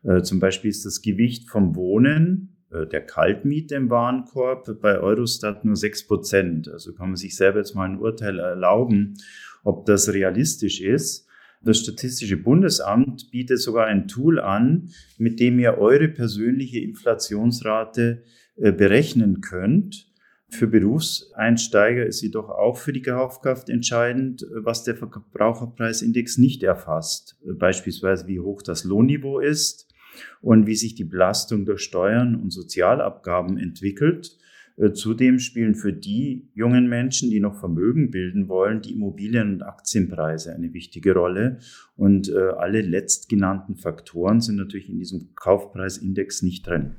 Äh, 0.02 0.22
zum 0.22 0.40
Beispiel 0.40 0.70
ist 0.70 0.84
das 0.84 1.02
Gewicht 1.02 1.48
vom 1.48 1.76
Wohnen, 1.76 2.53
der 2.90 3.00
Kaltmiete 3.00 3.76
im 3.76 3.90
Warenkorb 3.90 4.80
bei 4.80 4.98
Eurostat 4.98 5.64
nur 5.64 5.76
6 5.76 6.06
Prozent. 6.06 6.68
Also 6.68 6.92
kann 6.92 7.08
man 7.08 7.16
sich 7.16 7.36
selber 7.36 7.58
jetzt 7.58 7.74
mal 7.74 7.88
ein 7.88 7.98
Urteil 7.98 8.38
erlauben, 8.38 9.14
ob 9.62 9.86
das 9.86 10.12
realistisch 10.12 10.80
ist. 10.80 11.26
Das 11.62 11.78
Statistische 11.78 12.36
Bundesamt 12.36 13.30
bietet 13.30 13.60
sogar 13.60 13.86
ein 13.86 14.06
Tool 14.06 14.38
an, 14.38 14.90
mit 15.16 15.40
dem 15.40 15.58
ihr 15.58 15.78
eure 15.78 16.08
persönliche 16.08 16.80
Inflationsrate 16.80 18.22
äh, 18.56 18.72
berechnen 18.72 19.40
könnt. 19.40 20.10
Für 20.50 20.66
Berufseinsteiger 20.66 22.04
ist 22.04 22.20
jedoch 22.20 22.48
auch 22.50 22.76
für 22.76 22.92
die 22.92 23.02
Kaufkraft 23.02 23.70
entscheidend, 23.70 24.46
was 24.52 24.84
der 24.84 24.94
Verbraucherpreisindex 24.94 26.38
nicht 26.38 26.62
erfasst. 26.62 27.36
Beispielsweise 27.44 28.26
wie 28.28 28.40
hoch 28.40 28.62
das 28.62 28.84
Lohnniveau 28.84 29.40
ist 29.40 29.93
und 30.40 30.66
wie 30.66 30.76
sich 30.76 30.94
die 30.94 31.04
Belastung 31.04 31.64
durch 31.64 31.82
Steuern 31.82 32.36
und 32.36 32.50
Sozialabgaben 32.50 33.58
entwickelt. 33.58 34.36
Äh, 34.76 34.92
zudem 34.92 35.38
spielen 35.38 35.74
für 35.74 35.92
die 35.92 36.48
jungen 36.54 36.88
Menschen, 36.88 37.30
die 37.30 37.40
noch 37.40 37.54
Vermögen 37.54 38.10
bilden 38.10 38.48
wollen, 38.48 38.82
die 38.82 38.92
Immobilien- 38.92 39.54
und 39.54 39.62
Aktienpreise 39.62 40.54
eine 40.54 40.72
wichtige 40.72 41.14
Rolle. 41.14 41.58
Und 41.96 42.28
äh, 42.28 42.38
alle 42.58 42.80
letztgenannten 42.80 43.76
Faktoren 43.76 44.40
sind 44.40 44.56
natürlich 44.56 44.88
in 44.88 44.98
diesem 44.98 45.34
Kaufpreisindex 45.36 46.42
nicht 46.42 46.66
drin. 46.66 46.96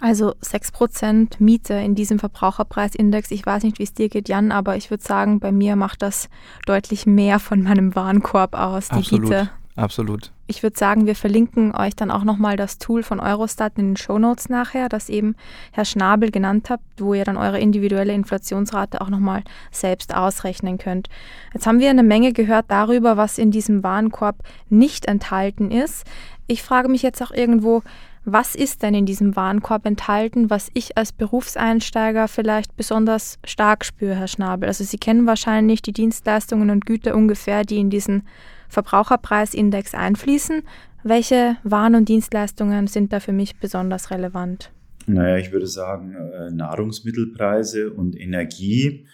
Also 0.00 0.34
6% 0.36 1.34
Miete 1.40 1.74
in 1.74 1.94
diesem 1.94 2.18
Verbraucherpreisindex. 2.18 3.30
Ich 3.32 3.44
weiß 3.44 3.64
nicht, 3.64 3.78
wie 3.78 3.82
es 3.82 3.92
dir 3.92 4.08
geht, 4.08 4.28
Jan, 4.28 4.50
aber 4.50 4.76
ich 4.76 4.90
würde 4.90 5.02
sagen, 5.02 5.40
bei 5.40 5.52
mir 5.52 5.76
macht 5.76 6.02
das 6.02 6.30
deutlich 6.64 7.06
mehr 7.06 7.38
von 7.38 7.62
meinem 7.62 7.94
Warenkorb 7.94 8.54
aus, 8.54 8.88
die 8.88 8.94
Absolut. 8.94 9.28
Miete. 9.28 9.50
Absolut. 9.80 10.30
Ich 10.46 10.62
würde 10.62 10.78
sagen, 10.78 11.06
wir 11.06 11.16
verlinken 11.16 11.74
euch 11.74 11.96
dann 11.96 12.10
auch 12.10 12.22
nochmal 12.22 12.58
das 12.58 12.76
Tool 12.76 13.02
von 13.02 13.18
Eurostat 13.18 13.78
in 13.78 13.86
den 13.86 13.96
Shownotes 13.96 14.50
nachher, 14.50 14.90
das 14.90 15.08
eben 15.08 15.36
Herr 15.72 15.86
Schnabel 15.86 16.30
genannt 16.30 16.68
hat, 16.68 16.80
wo 16.98 17.14
ihr 17.14 17.24
dann 17.24 17.38
eure 17.38 17.58
individuelle 17.58 18.12
Inflationsrate 18.12 19.00
auch 19.00 19.08
nochmal 19.08 19.42
selbst 19.70 20.14
ausrechnen 20.14 20.76
könnt. 20.76 21.08
Jetzt 21.54 21.66
haben 21.66 21.80
wir 21.80 21.88
eine 21.88 22.02
Menge 22.02 22.34
gehört 22.34 22.66
darüber, 22.68 23.16
was 23.16 23.38
in 23.38 23.50
diesem 23.50 23.82
Warenkorb 23.82 24.36
nicht 24.68 25.06
enthalten 25.06 25.70
ist. 25.70 26.04
Ich 26.46 26.62
frage 26.62 26.90
mich 26.90 27.00
jetzt 27.00 27.22
auch 27.22 27.30
irgendwo, 27.30 27.82
was 28.24 28.54
ist 28.54 28.82
denn 28.82 28.94
in 28.94 29.06
diesem 29.06 29.34
Warenkorb 29.34 29.86
enthalten, 29.86 30.50
was 30.50 30.70
ich 30.74 30.96
als 30.96 31.12
Berufseinsteiger 31.12 32.28
vielleicht 32.28 32.76
besonders 32.76 33.38
stark 33.44 33.84
spüre, 33.84 34.14
Herr 34.14 34.28
Schnabel? 34.28 34.68
Also 34.68 34.84
Sie 34.84 34.98
kennen 34.98 35.26
wahrscheinlich 35.26 35.80
die 35.82 35.92
Dienstleistungen 35.92 36.70
und 36.70 36.84
Güter 36.86 37.14
ungefähr, 37.14 37.64
die 37.64 37.78
in 37.78 37.90
diesen 37.90 38.22
Verbraucherpreisindex 38.68 39.94
einfließen. 39.94 40.62
Welche 41.02 41.56
Waren 41.64 41.94
und 41.94 42.08
Dienstleistungen 42.08 42.86
sind 42.86 43.12
da 43.12 43.20
für 43.20 43.32
mich 43.32 43.56
besonders 43.56 44.10
relevant? 44.10 44.70
Naja, 45.06 45.38
ich 45.38 45.50
würde 45.50 45.66
sagen, 45.66 46.14
äh, 46.14 46.50
Nahrungsmittelpreise 46.50 47.90
und 47.90 48.20
Energie 48.20 49.06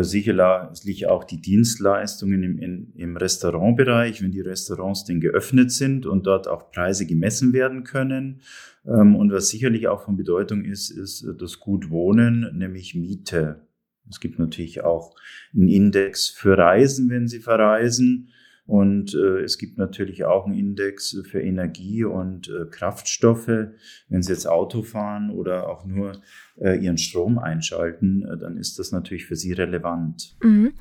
sicherlich 0.00 1.06
auch 1.06 1.24
die 1.24 1.40
Dienstleistungen 1.40 2.42
im, 2.42 2.58
in, 2.58 2.92
im 2.94 3.16
Restaurantbereich, 3.16 4.22
wenn 4.22 4.30
die 4.30 4.40
Restaurants 4.40 5.04
denn 5.04 5.20
geöffnet 5.20 5.70
sind 5.70 6.06
und 6.06 6.26
dort 6.26 6.48
auch 6.48 6.70
Preise 6.70 7.06
gemessen 7.06 7.52
werden 7.52 7.84
können. 7.84 8.40
Ähm, 8.86 9.14
und 9.14 9.32
was 9.32 9.48
sicherlich 9.48 9.88
auch 9.88 10.02
von 10.02 10.16
Bedeutung 10.16 10.64
ist, 10.64 10.90
ist 10.90 11.26
das 11.38 11.60
Gut 11.60 11.90
Wohnen, 11.90 12.56
nämlich 12.56 12.94
Miete. 12.94 13.66
Es 14.08 14.18
gibt 14.18 14.38
natürlich 14.38 14.82
auch 14.82 15.14
einen 15.54 15.68
Index 15.68 16.28
für 16.28 16.56
Reisen, 16.56 17.10
wenn 17.10 17.28
Sie 17.28 17.40
verreisen. 17.40 18.30
Und 18.64 19.14
äh, 19.14 19.40
es 19.40 19.58
gibt 19.58 19.76
natürlich 19.76 20.24
auch 20.24 20.46
einen 20.46 20.54
Index 20.54 21.16
für 21.28 21.42
Energie 21.42 22.04
und 22.04 22.48
äh, 22.48 22.66
Kraftstoffe. 22.70 23.48
Wenn 23.48 24.22
Sie 24.22 24.32
jetzt 24.32 24.46
Auto 24.46 24.82
fahren 24.82 25.30
oder 25.30 25.68
auch 25.68 25.84
nur 25.84 26.22
äh, 26.60 26.78
Ihren 26.78 26.96
Strom 26.96 27.38
einschalten, 27.38 28.24
äh, 28.24 28.38
dann 28.38 28.56
ist 28.56 28.78
das 28.78 28.92
natürlich 28.92 29.26
für 29.26 29.34
Sie 29.34 29.52
relevant. 29.52 30.36
Mhm. 30.42 30.74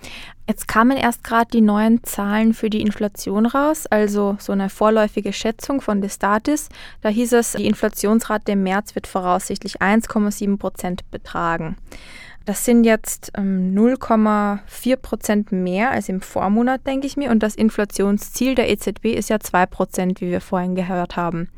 Jetzt 0.47 0.67
kamen 0.67 0.95
erst 0.95 1.23
gerade 1.23 1.49
die 1.51 1.61
neuen 1.61 2.03
Zahlen 2.03 2.53
für 2.53 2.69
die 2.69 2.81
Inflation 2.81 3.47
raus, 3.47 3.87
also 3.87 4.37
so 4.39 4.51
eine 4.51 4.69
vorläufige 4.69 5.33
Schätzung 5.33 5.81
von 5.81 6.01
Destatis. 6.01 6.69
Da 7.01 7.09
hieß 7.09 7.33
es, 7.33 7.53
die 7.53 7.65
Inflationsrate 7.65 8.51
im 8.51 8.61
März 8.61 8.93
wird 8.93 9.07
voraussichtlich 9.07 9.81
1,7 9.81 10.57
Prozent 10.57 11.09
betragen. 11.09 11.77
Das 12.45 12.65
sind 12.65 12.85
jetzt 12.85 13.31
ähm, 13.35 13.75
0,4 13.75 14.95
Prozent 14.97 15.51
mehr 15.51 15.91
als 15.91 16.09
im 16.09 16.21
Vormonat, 16.21 16.85
denke 16.87 17.05
ich 17.05 17.15
mir. 17.15 17.29
Und 17.29 17.43
das 17.43 17.55
Inflationsziel 17.55 18.55
der 18.55 18.69
EZB 18.69 19.13
ist 19.15 19.29
ja 19.29 19.39
2 19.39 19.67
Prozent, 19.67 20.21
wie 20.21 20.31
wir 20.31 20.41
vorhin 20.41 20.75
gehört 20.75 21.15
haben. 21.15 21.49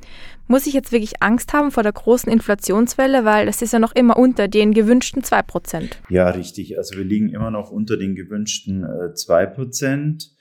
Muss 0.47 0.67
ich 0.67 0.73
jetzt 0.73 0.91
wirklich 0.91 1.21
Angst 1.21 1.53
haben 1.53 1.71
vor 1.71 1.83
der 1.83 1.93
großen 1.93 2.31
Inflationswelle, 2.31 3.23
weil 3.23 3.45
das 3.45 3.61
ist 3.61 3.71
ja 3.71 3.79
noch 3.79 3.95
immer 3.95 4.17
unter 4.17 4.49
den 4.49 4.73
gewünschten 4.73 5.23
2 5.23 5.41
Prozent? 5.43 6.01
Ja, 6.09 6.29
richtig. 6.29 6.77
Also 6.77 6.97
wir 6.97 7.05
liegen 7.05 7.29
immer 7.29 7.49
noch 7.49 7.71
unter 7.71 7.95
den 7.95 8.15
gewünschten 8.15 8.83
äh, 8.83 9.13
2 9.13 9.45
Prozent. 9.45 10.32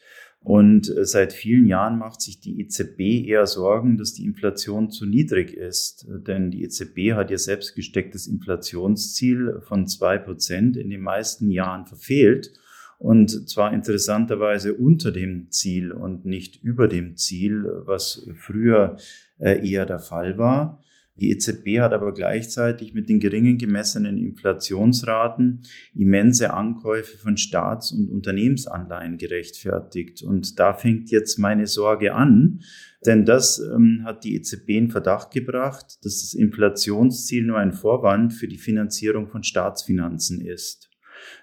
Und 0.43 0.89
äh, 0.89 1.05
seit 1.05 1.33
vielen 1.33 1.67
Jahren 1.67 1.99
macht 1.99 2.21
sich 2.21 2.41
die 2.41 2.61
EZB 2.61 3.27
eher 3.29 3.47
Sorgen, 3.47 3.97
dass 3.97 4.15
die 4.15 4.25
Inflation 4.25 4.91
zu 4.91 5.07
niedrig 5.07 5.55
ist. 5.55 6.07
Denn 6.09 6.51
die 6.51 6.65
EZB 6.65 7.13
hat 7.15 7.31
ihr 7.31 7.39
selbst 7.39 7.75
gestecktes 7.75 8.27
Inflationsziel 8.27 9.61
von 9.63 9.87
zwei 9.87 10.19
Prozent 10.19 10.77
in 10.77 10.91
den 10.91 11.01
meisten 11.01 11.51
Jahren 11.51 11.87
verfehlt. 11.87 12.53
Und 12.99 13.49
zwar 13.49 13.73
interessanterweise 13.73 14.75
unter 14.75 15.11
dem 15.11 15.51
Ziel 15.51 15.91
und 15.93 16.25
nicht 16.25 16.63
über 16.63 16.87
dem 16.87 17.17
Ziel, 17.17 17.65
was 17.85 18.29
früher 18.35 18.97
äh, 19.39 19.69
eher 19.69 19.87
der 19.87 19.99
Fall 19.99 20.39
war. 20.39 20.82
Die 21.17 21.31
EZB 21.31 21.81
hat 21.81 21.93
aber 21.93 22.15
gleichzeitig 22.15 22.95
mit 22.95 23.09
den 23.09 23.21
geringen 23.21 23.59
gemessenen 23.59 24.17
Inflationsraten 24.17 25.63
immense 25.95 26.55
Ankäufe 26.55 27.19
von 27.19 27.37
Staats- 27.37 27.93
und 27.93 28.09
Unternehmensanleihen 28.09 29.19
gerechtfertigt. 29.19 30.23
Und 30.23 30.59
da 30.59 30.73
fängt 30.73 31.11
jetzt 31.11 31.39
meine 31.39 31.67
Sorge 31.67 32.15
an, 32.15 32.61
denn 33.05 33.27
das 33.27 33.59
ähm, 33.59 34.03
hat 34.05 34.25
die 34.25 34.37
EZB 34.37 34.71
in 34.71 34.91
Verdacht 34.91 35.33
gebracht, 35.33 35.99
dass 36.03 36.23
das 36.23 36.35
Inflationsziel 36.35 37.45
nur 37.45 37.59
ein 37.59 37.73
Vorwand 37.73 38.33
für 38.33 38.49
die 38.49 38.59
Finanzierung 38.59 39.29
von 39.29 39.43
Staatsfinanzen 39.43 40.41
ist. 40.41 40.89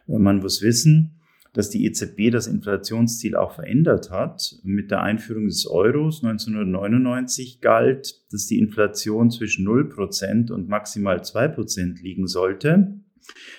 Man 0.08 0.38
muss 0.38 0.64
wissen, 0.64 1.19
dass 1.60 1.70
die 1.70 1.86
EZB 1.86 2.32
das 2.32 2.48
Inflationsziel 2.48 3.36
auch 3.36 3.52
verändert 3.52 4.12
hat. 4.12 4.56
Mit 4.64 4.92
der 4.92 5.02
Einführung 5.02 5.48
des 5.48 5.68
Euros 5.68 6.24
1999 6.24 7.60
galt, 7.60 8.24
dass 8.32 8.46
die 8.46 8.60
Inflation 8.60 9.30
zwischen 9.30 9.68
0% 9.68 10.54
und 10.54 10.70
maximal 10.70 11.18
2% 11.18 12.02
liegen 12.02 12.28
sollte. 12.28 13.02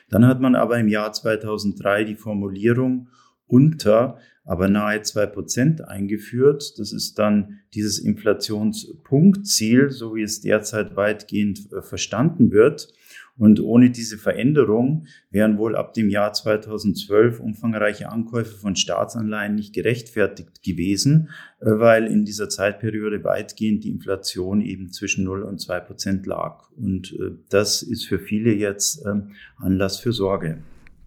Dann 0.09 0.26
hat 0.26 0.40
man 0.40 0.54
aber 0.54 0.78
im 0.78 0.88
Jahr 0.88 1.12
2003 1.12 2.04
die 2.04 2.14
Formulierung 2.14 3.11
unter, 3.47 4.16
aber 4.45 4.71
nahe 4.71 5.00
2% 5.00 5.83
eingeführt. 5.83 6.78
Das 6.78 6.95
ist 6.95 7.19
dann 7.19 7.59
dieses 7.75 7.99
Inflationspunktziel, 7.99 9.90
so 9.90 10.14
wie 10.14 10.23
es 10.23 10.40
derzeit 10.40 10.97
weitgehend 10.97 11.71
äh, 11.71 11.83
verstanden 11.83 12.50
wird. 12.50 12.95
Und 13.40 13.59
ohne 13.59 13.88
diese 13.88 14.18
Veränderung 14.18 15.06
wären 15.30 15.56
wohl 15.56 15.75
ab 15.75 15.94
dem 15.94 16.11
Jahr 16.11 16.35
2012 16.35 17.40
umfangreiche 17.40 18.11
Ankäufe 18.11 18.54
von 18.54 18.76
Staatsanleihen 18.76 19.54
nicht 19.54 19.73
gerechtfertigt 19.73 20.62
gewesen, 20.62 21.30
äh, 21.61 21.70
weil 21.70 22.06
in 22.06 22.26
dieser 22.26 22.50
Zeitperiode 22.50 23.25
weitgehend 23.25 23.85
die 23.85 23.88
Inflation 23.88 24.61
eben 24.61 24.92
zwischen 24.92 25.25
0 25.25 25.42
und 25.44 25.59
2 25.59 25.80
Prozent 25.80 26.26
lag. 26.26 26.68
Und 26.76 27.14
äh, 27.14 27.30
das 27.49 27.80
ist 27.80 28.06
für 28.06 28.18
viele 28.18 28.52
jetzt 28.52 29.06
ähm, 29.06 29.30
Anlass 29.56 29.99
für 30.00 30.12
Sorge. 30.12 30.59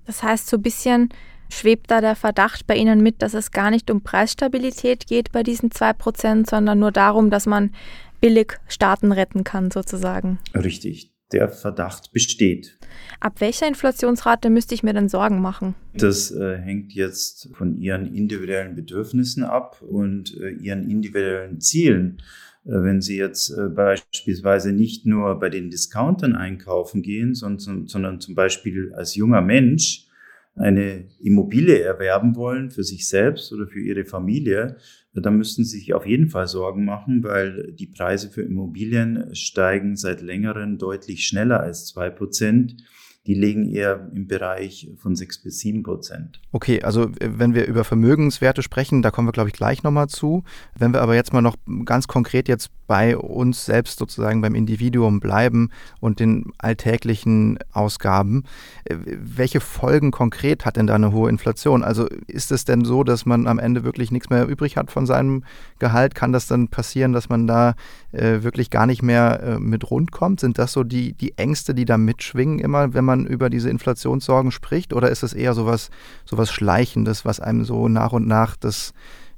Das 0.07 0.23
heißt, 0.23 0.47
so 0.47 0.57
ein 0.57 0.63
bisschen 0.63 1.09
schwebt 1.51 1.91
da 1.91 2.01
der 2.01 2.15
Verdacht 2.15 2.65
bei 2.65 2.75
Ihnen 2.75 3.03
mit, 3.03 3.21
dass 3.21 3.35
es 3.35 3.51
gar 3.51 3.69
nicht 3.69 3.91
um 3.91 4.01
Preisstabilität 4.01 5.05
geht 5.05 5.31
bei 5.31 5.43
diesen 5.43 5.69
2 5.69 5.93
Prozent, 5.93 6.49
sondern 6.49 6.79
nur 6.79 6.91
darum, 6.91 7.29
dass 7.29 7.45
man 7.45 7.75
billig 8.21 8.53
Staaten 8.67 9.11
retten 9.11 9.43
kann, 9.43 9.69
sozusagen. 9.69 10.39
Richtig 10.55 11.12
der 11.33 11.49
Verdacht 11.49 12.11
besteht. 12.13 12.77
Ab 13.19 13.41
welcher 13.41 13.67
Inflationsrate 13.67 14.49
müsste 14.49 14.75
ich 14.75 14.83
mir 14.83 14.93
denn 14.93 15.09
Sorgen 15.09 15.41
machen? 15.41 15.75
Das 15.95 16.31
äh, 16.31 16.57
hängt 16.57 16.93
jetzt 16.93 17.49
von 17.53 17.77
Ihren 17.77 18.13
individuellen 18.13 18.75
Bedürfnissen 18.75 19.43
ab 19.43 19.81
und 19.81 20.37
äh, 20.39 20.51
Ihren 20.51 20.89
individuellen 20.89 21.59
Zielen. 21.59 22.21
Äh, 22.65 22.71
wenn 22.71 23.01
Sie 23.01 23.17
jetzt 23.17 23.49
äh, 23.49 23.69
beispielsweise 23.69 24.71
nicht 24.71 25.05
nur 25.05 25.39
bei 25.39 25.49
den 25.49 25.69
Discountern 25.69 26.35
einkaufen 26.35 27.01
gehen, 27.01 27.33
sondern, 27.33 27.87
sondern 27.87 28.19
zum 28.19 28.35
Beispiel 28.35 28.93
als 28.93 29.15
junger 29.15 29.41
Mensch 29.41 30.07
eine 30.55 31.05
Immobilie 31.19 31.79
erwerben 31.79 32.35
wollen 32.35 32.69
für 32.69 32.83
sich 32.83 33.07
selbst 33.07 33.51
oder 33.51 33.67
für 33.67 33.79
ihre 33.79 34.05
Familie, 34.05 34.77
dann 35.13 35.37
müssten 35.37 35.63
Sie 35.63 35.79
sich 35.79 35.93
auf 35.93 36.05
jeden 36.05 36.29
Fall 36.29 36.47
Sorgen 36.47 36.85
machen, 36.85 37.23
weil 37.23 37.71
die 37.73 37.87
Preise 37.87 38.29
für 38.29 38.41
Immobilien 38.41 39.33
steigen 39.35 39.95
seit 39.95 40.21
längerem 40.21 40.77
deutlich 40.77 41.27
schneller 41.27 41.59
als 41.59 41.87
zwei 41.87 42.09
Prozent 42.09 42.75
die 43.25 43.35
liegen 43.35 43.69
eher 43.69 44.09
im 44.13 44.27
Bereich 44.27 44.91
von 44.97 45.15
sechs 45.15 45.41
bis 45.41 45.59
sieben 45.59 45.83
Prozent. 45.83 46.41
Okay, 46.51 46.81
also 46.83 47.03
äh, 47.03 47.29
wenn 47.37 47.53
wir 47.53 47.67
über 47.67 47.83
Vermögenswerte 47.83 48.61
sprechen, 48.61 49.01
da 49.01 49.11
kommen 49.11 49.27
wir, 49.27 49.31
glaube 49.31 49.49
ich, 49.49 49.55
gleich 49.55 49.83
nochmal 49.83 50.07
zu. 50.07 50.43
Wenn 50.77 50.93
wir 50.93 51.01
aber 51.01 51.15
jetzt 51.15 51.31
mal 51.31 51.41
noch 51.41 51.55
ganz 51.85 52.07
konkret 52.07 52.49
jetzt 52.49 52.69
bei 52.93 53.17
uns 53.17 53.65
selbst 53.65 53.97
sozusagen 53.97 54.41
beim 54.41 54.53
Individuum 54.53 55.19
bleiben 55.19 55.71
und 55.99 56.19
den 56.19 56.51
alltäglichen 56.59 57.57
Ausgaben. 57.71 58.43
Äh, 58.85 58.97
welche 59.07 59.61
Folgen 59.61 60.11
konkret 60.11 60.63
hat 60.63 60.77
denn 60.77 60.85
da 60.85 60.93
eine 60.93 61.11
hohe 61.11 61.27
Inflation? 61.27 61.83
Also 61.83 62.05
ist 62.27 62.51
es 62.51 62.65
denn 62.65 62.85
so, 62.85 63.03
dass 63.03 63.25
man 63.25 63.47
am 63.47 63.57
Ende 63.57 63.83
wirklich 63.83 64.11
nichts 64.11 64.29
mehr 64.29 64.47
übrig 64.47 64.77
hat 64.77 64.91
von 64.91 65.07
seinem 65.07 65.43
Gehalt? 65.79 66.13
Kann 66.13 66.33
das 66.33 66.45
dann 66.45 66.67
passieren, 66.67 67.13
dass 67.13 67.29
man 67.29 67.47
da 67.47 67.73
äh, 68.11 68.43
wirklich 68.43 68.69
gar 68.69 68.85
nicht 68.85 69.01
mehr 69.01 69.41
äh, 69.41 69.59
mit 69.59 69.89
rundkommt? 69.89 70.39
Sind 70.39 70.59
das 70.59 70.71
so 70.71 70.83
die, 70.83 71.13
die 71.13 71.35
Ängste, 71.35 71.73
die 71.73 71.85
da 71.85 71.97
mitschwingen 71.97 72.59
immer, 72.59 72.93
wenn 72.93 73.05
man 73.05 73.25
über 73.25 73.49
diese 73.49 73.71
Inflationssorgen 73.71 74.51
spricht? 74.51 74.93
Oder 74.93 75.09
ist 75.09 75.23
es 75.23 75.33
eher 75.33 75.55
sowas, 75.55 75.89
sowas 76.25 76.51
Schleichendes, 76.51 77.25
was 77.25 77.39
einem 77.39 77.65
so 77.65 77.87
nach 77.87 78.13
und 78.13 78.27
nach 78.27 78.55
das 78.55 78.93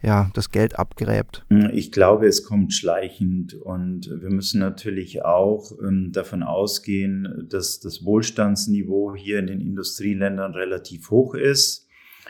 ja, 0.06 0.30
das 0.36 0.52
Geld 0.52 0.78
abgräbt? 0.78 1.44
Ich 1.74 1.92
glaube, 1.92 2.28
es 2.28 2.44
kommt 2.44 2.74
schleichend 2.74 3.56
und 3.56 4.08
wir 4.22 4.30
müssen 4.30 4.60
natürlich 4.60 5.26
auch 5.26 5.72
ähm, 5.82 6.12
davon 6.12 6.44
ausgehen, 6.44 7.48
dass 7.50 7.80
das 7.80 8.06
Wohlstandsniveau 8.06 9.16
hier 9.16 9.40
in 9.40 9.48
den 9.48 9.60
Industrieländern 9.60 10.54
relativ 10.54 11.10
hoch 11.10 11.34
ist. 11.34 11.88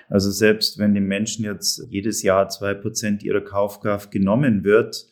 Also 0.08 0.32
selbst 0.32 0.78
wenn 0.78 0.94
den 0.94 1.06
Menschen 1.06 1.44
jetzt 1.44 1.86
jedes 1.90 2.22
Jahr 2.22 2.48
zwei 2.48 2.74
Prozent 2.74 3.24
ihrer 3.24 3.42
Kaufkraft 3.42 4.10
genommen 4.10 4.64
wird, 4.64 5.08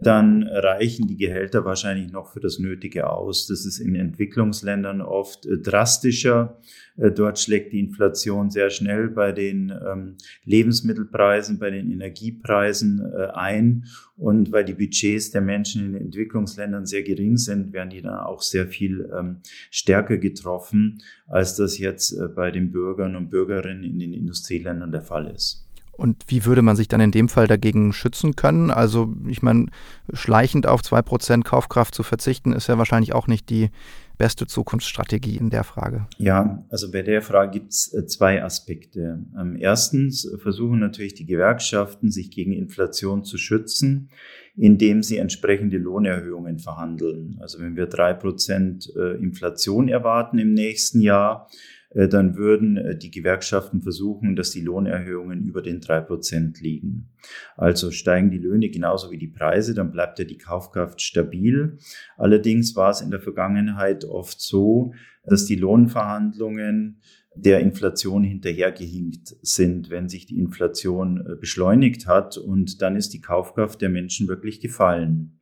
dann 0.00 0.44
reichen 0.44 1.08
die 1.08 1.16
Gehälter 1.16 1.64
wahrscheinlich 1.64 2.12
noch 2.12 2.32
für 2.32 2.38
das 2.38 2.60
Nötige 2.60 3.10
aus. 3.10 3.48
Das 3.48 3.66
ist 3.66 3.80
in 3.80 3.96
Entwicklungsländern 3.96 5.00
oft 5.00 5.44
äh, 5.44 5.58
drastischer. 5.58 6.60
Äh, 6.96 7.10
dort 7.10 7.40
schlägt 7.40 7.72
die 7.72 7.80
Inflation 7.80 8.48
sehr 8.50 8.70
schnell 8.70 9.08
bei 9.08 9.32
den 9.32 9.70
ähm, 9.70 10.14
Lebensmittelpreisen, 10.44 11.58
bei 11.58 11.70
den 11.70 11.90
Energiepreisen 11.90 13.00
äh, 13.00 13.26
ein. 13.34 13.86
Und 14.16 14.52
weil 14.52 14.64
die 14.64 14.74
Budgets 14.74 15.32
der 15.32 15.40
Menschen 15.40 15.96
in 15.96 16.00
Entwicklungsländern 16.00 16.86
sehr 16.86 17.02
gering 17.02 17.36
sind, 17.36 17.72
werden 17.72 17.90
die 17.90 18.02
dann 18.02 18.20
auch 18.20 18.42
sehr 18.42 18.68
viel 18.68 19.10
ähm, 19.18 19.38
stärker 19.70 20.18
getroffen, 20.18 21.02
als 21.26 21.56
das 21.56 21.76
jetzt 21.78 22.16
bei 22.34 22.50
den 22.50 22.70
Bürgern 22.70 23.16
und 23.16 23.30
Bürgerinnen 23.30 23.84
in 23.84 23.98
den 23.98 24.12
Industrieländern 24.12 24.92
der 24.92 25.02
Fall 25.02 25.26
ist. 25.28 25.67
Und 25.98 26.24
wie 26.28 26.44
würde 26.44 26.62
man 26.62 26.76
sich 26.76 26.86
dann 26.86 27.00
in 27.00 27.10
dem 27.10 27.28
Fall 27.28 27.48
dagegen 27.48 27.92
schützen 27.92 28.36
können? 28.36 28.70
Also 28.70 29.12
ich 29.26 29.42
meine, 29.42 29.66
schleichend 30.12 30.64
auf 30.68 30.80
2% 30.80 31.42
Kaufkraft 31.42 31.92
zu 31.92 32.04
verzichten, 32.04 32.52
ist 32.52 32.68
ja 32.68 32.78
wahrscheinlich 32.78 33.14
auch 33.14 33.26
nicht 33.26 33.50
die 33.50 33.70
beste 34.16 34.46
Zukunftsstrategie 34.46 35.36
in 35.36 35.50
der 35.50 35.64
Frage. 35.64 36.06
Ja, 36.18 36.64
also 36.70 36.92
bei 36.92 37.02
der 37.02 37.20
Frage 37.20 37.50
gibt 37.50 37.72
es 37.72 37.92
äh, 37.92 38.06
zwei 38.06 38.44
Aspekte. 38.44 39.24
Ähm, 39.36 39.56
erstens 39.58 40.30
versuchen 40.40 40.78
natürlich 40.78 41.14
die 41.14 41.26
Gewerkschaften, 41.26 42.12
sich 42.12 42.30
gegen 42.30 42.52
Inflation 42.52 43.24
zu 43.24 43.36
schützen, 43.36 44.10
indem 44.56 45.02
sie 45.02 45.18
entsprechende 45.18 45.78
Lohnerhöhungen 45.78 46.60
verhandeln. 46.60 47.38
Also 47.40 47.58
wenn 47.58 47.74
wir 47.74 47.86
drei 47.86 48.14
Prozent 48.14 48.92
äh, 48.96 49.16
Inflation 49.16 49.88
erwarten 49.88 50.38
im 50.38 50.54
nächsten 50.54 51.00
Jahr, 51.00 51.48
dann 51.90 52.36
würden 52.36 52.76
äh, 52.76 52.96
die 52.96 53.10
Gewerkschaften 53.10 53.80
versuchen, 53.80 54.36
dass 54.36 54.50
die 54.50 54.60
Lohnerhöhungen 54.60 55.42
über 55.42 55.62
den 55.62 55.80
drei 55.80 56.00
Prozent 56.00 56.60
liegen. 56.60 57.10
Also 57.56 57.90
steigen 57.90 58.30
die 58.30 58.38
Löhne 58.38 58.68
genauso 58.68 59.10
wie 59.10 59.18
die 59.18 59.28
Preise, 59.28 59.74
dann 59.74 59.90
bleibt 59.90 60.18
ja 60.18 60.24
die 60.24 60.38
Kaufkraft 60.38 61.00
stabil. 61.00 61.78
Allerdings 62.16 62.76
war 62.76 62.90
es 62.90 63.00
in 63.00 63.10
der 63.10 63.20
Vergangenheit 63.20 64.04
oft 64.04 64.40
so, 64.40 64.92
dass 65.24 65.46
die 65.46 65.56
Lohnverhandlungen 65.56 67.00
der 67.34 67.60
Inflation 67.60 68.24
hinterhergehinkt 68.24 69.36
sind, 69.42 69.90
wenn 69.90 70.08
sich 70.08 70.26
die 70.26 70.38
Inflation 70.38 71.24
äh, 71.24 71.36
beschleunigt 71.36 72.06
hat 72.06 72.36
und 72.36 72.82
dann 72.82 72.96
ist 72.96 73.14
die 73.14 73.20
Kaufkraft 73.20 73.80
der 73.80 73.88
Menschen 73.88 74.28
wirklich 74.28 74.60
gefallen. 74.60 75.37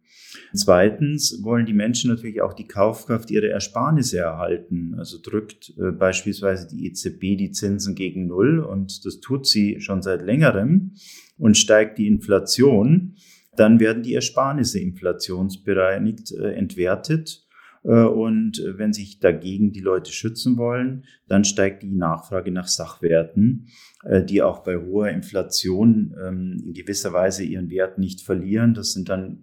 Zweitens 0.54 1.42
wollen 1.42 1.66
die 1.66 1.72
Menschen 1.72 2.10
natürlich 2.10 2.42
auch 2.42 2.52
die 2.52 2.66
Kaufkraft 2.66 3.30
ihrer 3.30 3.48
Ersparnisse 3.48 4.18
erhalten. 4.18 4.94
Also 4.98 5.18
drückt 5.22 5.72
äh, 5.78 5.92
beispielsweise 5.92 6.68
die 6.68 6.86
EZB 6.86 7.36
die 7.36 7.50
Zinsen 7.50 7.94
gegen 7.94 8.26
Null 8.26 8.60
und 8.60 9.04
das 9.04 9.20
tut 9.20 9.46
sie 9.46 9.80
schon 9.80 10.02
seit 10.02 10.22
längerem 10.22 10.92
und 11.38 11.56
steigt 11.56 11.98
die 11.98 12.06
Inflation, 12.06 13.16
dann 13.56 13.80
werden 13.80 14.02
die 14.02 14.14
Ersparnisse 14.14 14.78
inflationsbereinigt 14.80 16.32
äh, 16.32 16.52
entwertet 16.52 17.45
und 17.92 18.62
wenn 18.66 18.92
sich 18.92 19.20
dagegen 19.20 19.72
die 19.72 19.80
Leute 19.80 20.10
schützen 20.10 20.56
wollen, 20.56 21.04
dann 21.28 21.44
steigt 21.44 21.82
die 21.82 21.92
Nachfrage 21.92 22.50
nach 22.50 22.66
Sachwerten, 22.66 23.68
äh, 24.04 24.24
die 24.24 24.42
auch 24.42 24.64
bei 24.64 24.76
hoher 24.76 25.10
Inflation 25.10 26.14
ähm, 26.20 26.62
in 26.64 26.72
gewisser 26.72 27.12
Weise 27.12 27.44
ihren 27.44 27.70
Wert 27.70 27.98
nicht 27.98 28.22
verlieren. 28.22 28.74
Das 28.74 28.92
sind 28.92 29.08
dann 29.08 29.38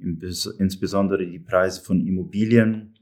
insbesondere 0.60 1.26
die 1.26 1.40
Preise 1.40 1.82
von 1.82 2.06
Immobilien, 2.06 2.96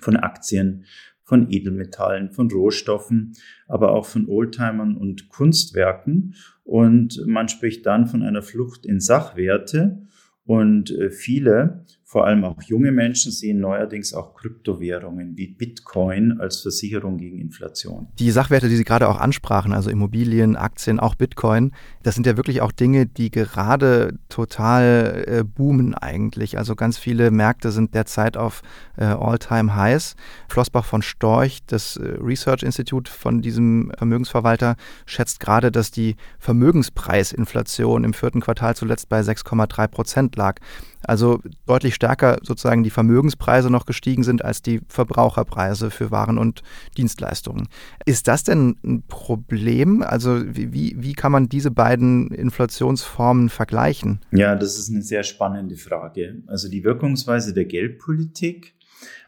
von 0.00 0.16
Aktien, 0.16 0.84
von 1.24 1.50
Edelmetallen, 1.50 2.30
von 2.30 2.48
Rohstoffen, 2.48 3.32
aber 3.66 3.90
auch 3.90 4.06
von 4.06 4.28
Oldtimern 4.28 4.96
und 4.96 5.28
Kunstwerken. 5.28 6.34
Und 6.62 7.26
man 7.26 7.48
spricht 7.48 7.84
dann 7.86 8.06
von 8.06 8.22
einer 8.22 8.42
Flucht 8.42 8.86
in 8.86 9.00
Sachwerte. 9.00 10.06
Und 10.44 10.92
äh, 10.92 11.10
viele 11.10 11.84
vor 12.08 12.24
allem 12.24 12.44
auch 12.44 12.62
junge 12.62 12.92
Menschen 12.92 13.32
sehen 13.32 13.58
neuerdings 13.58 14.14
auch 14.14 14.36
Kryptowährungen 14.36 15.36
wie 15.36 15.48
Bitcoin 15.48 16.40
als 16.40 16.60
Versicherung 16.60 17.18
gegen 17.18 17.40
Inflation. 17.40 18.06
Die 18.20 18.30
Sachwerte, 18.30 18.68
die 18.68 18.76
Sie 18.76 18.84
gerade 18.84 19.08
auch 19.08 19.18
ansprachen, 19.18 19.72
also 19.72 19.90
Immobilien, 19.90 20.54
Aktien, 20.54 21.00
auch 21.00 21.16
Bitcoin, 21.16 21.72
das 22.04 22.14
sind 22.14 22.24
ja 22.24 22.36
wirklich 22.36 22.60
auch 22.60 22.70
Dinge, 22.70 23.06
die 23.06 23.32
gerade 23.32 24.14
total 24.28 25.24
äh, 25.26 25.42
boomen 25.42 25.94
eigentlich. 25.94 26.58
Also 26.58 26.76
ganz 26.76 26.96
viele 26.96 27.32
Märkte 27.32 27.72
sind 27.72 27.92
derzeit 27.92 28.36
auf 28.36 28.62
äh, 28.96 29.06
All-Time-Highs. 29.06 30.14
Flossbach 30.48 30.84
von 30.84 31.02
Storch, 31.02 31.64
das 31.66 31.96
äh, 31.96 32.18
Research 32.20 32.62
Institute 32.62 33.10
von 33.10 33.42
diesem 33.42 33.90
Vermögensverwalter, 33.98 34.76
schätzt 35.06 35.40
gerade, 35.40 35.72
dass 35.72 35.90
die 35.90 36.14
Vermögenspreisinflation 36.38 38.04
im 38.04 38.14
vierten 38.14 38.40
Quartal 38.40 38.76
zuletzt 38.76 39.08
bei 39.08 39.22
6,3 39.22 39.88
Prozent 39.88 40.36
lag. 40.36 40.60
Also 41.02 41.40
deutlich 41.66 41.94
stärker 41.94 42.05
sozusagen 42.42 42.82
die 42.82 42.90
Vermögenspreise 42.90 43.70
noch 43.70 43.86
gestiegen 43.86 44.22
sind 44.22 44.44
als 44.44 44.62
die 44.62 44.80
Verbraucherpreise 44.88 45.90
für 45.90 46.10
Waren 46.10 46.38
und 46.38 46.62
Dienstleistungen. 46.96 47.68
Ist 48.04 48.28
das 48.28 48.44
denn 48.44 48.76
ein 48.84 49.02
Problem? 49.08 50.02
Also 50.02 50.42
wie, 50.46 50.94
wie 50.98 51.12
kann 51.12 51.32
man 51.32 51.48
diese 51.48 51.70
beiden 51.70 52.30
Inflationsformen 52.30 53.48
vergleichen? 53.48 54.20
Ja, 54.30 54.54
das 54.54 54.78
ist 54.78 54.90
eine 54.90 55.02
sehr 55.02 55.22
spannende 55.22 55.76
Frage. 55.76 56.42
Also 56.46 56.68
die 56.68 56.84
Wirkungsweise 56.84 57.54
der 57.54 57.64
Geldpolitik 57.64 58.74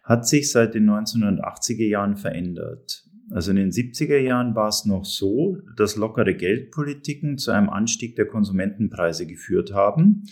hat 0.05 0.27
sich 0.27 0.51
seit 0.51 0.75
den 0.75 0.89
1980er 0.89 1.87
Jahren 1.87 2.17
verändert. 2.17 3.05
Also 3.31 3.51
in 3.51 3.57
den 3.57 3.71
70er 3.71 4.19
Jahren 4.19 4.55
war 4.55 4.69
es 4.69 4.85
noch 4.85 5.05
so, 5.05 5.59
dass 5.77 5.97
lockere 5.97 6.35
Geldpolitiken 6.35 7.39
zu 7.39 7.51
einem 7.51 7.69
Anstieg 7.69 8.17
der 8.17 8.27
Konsumentenpreise 8.27 9.27
geführt 9.27 9.73
haben. 9.73 10.25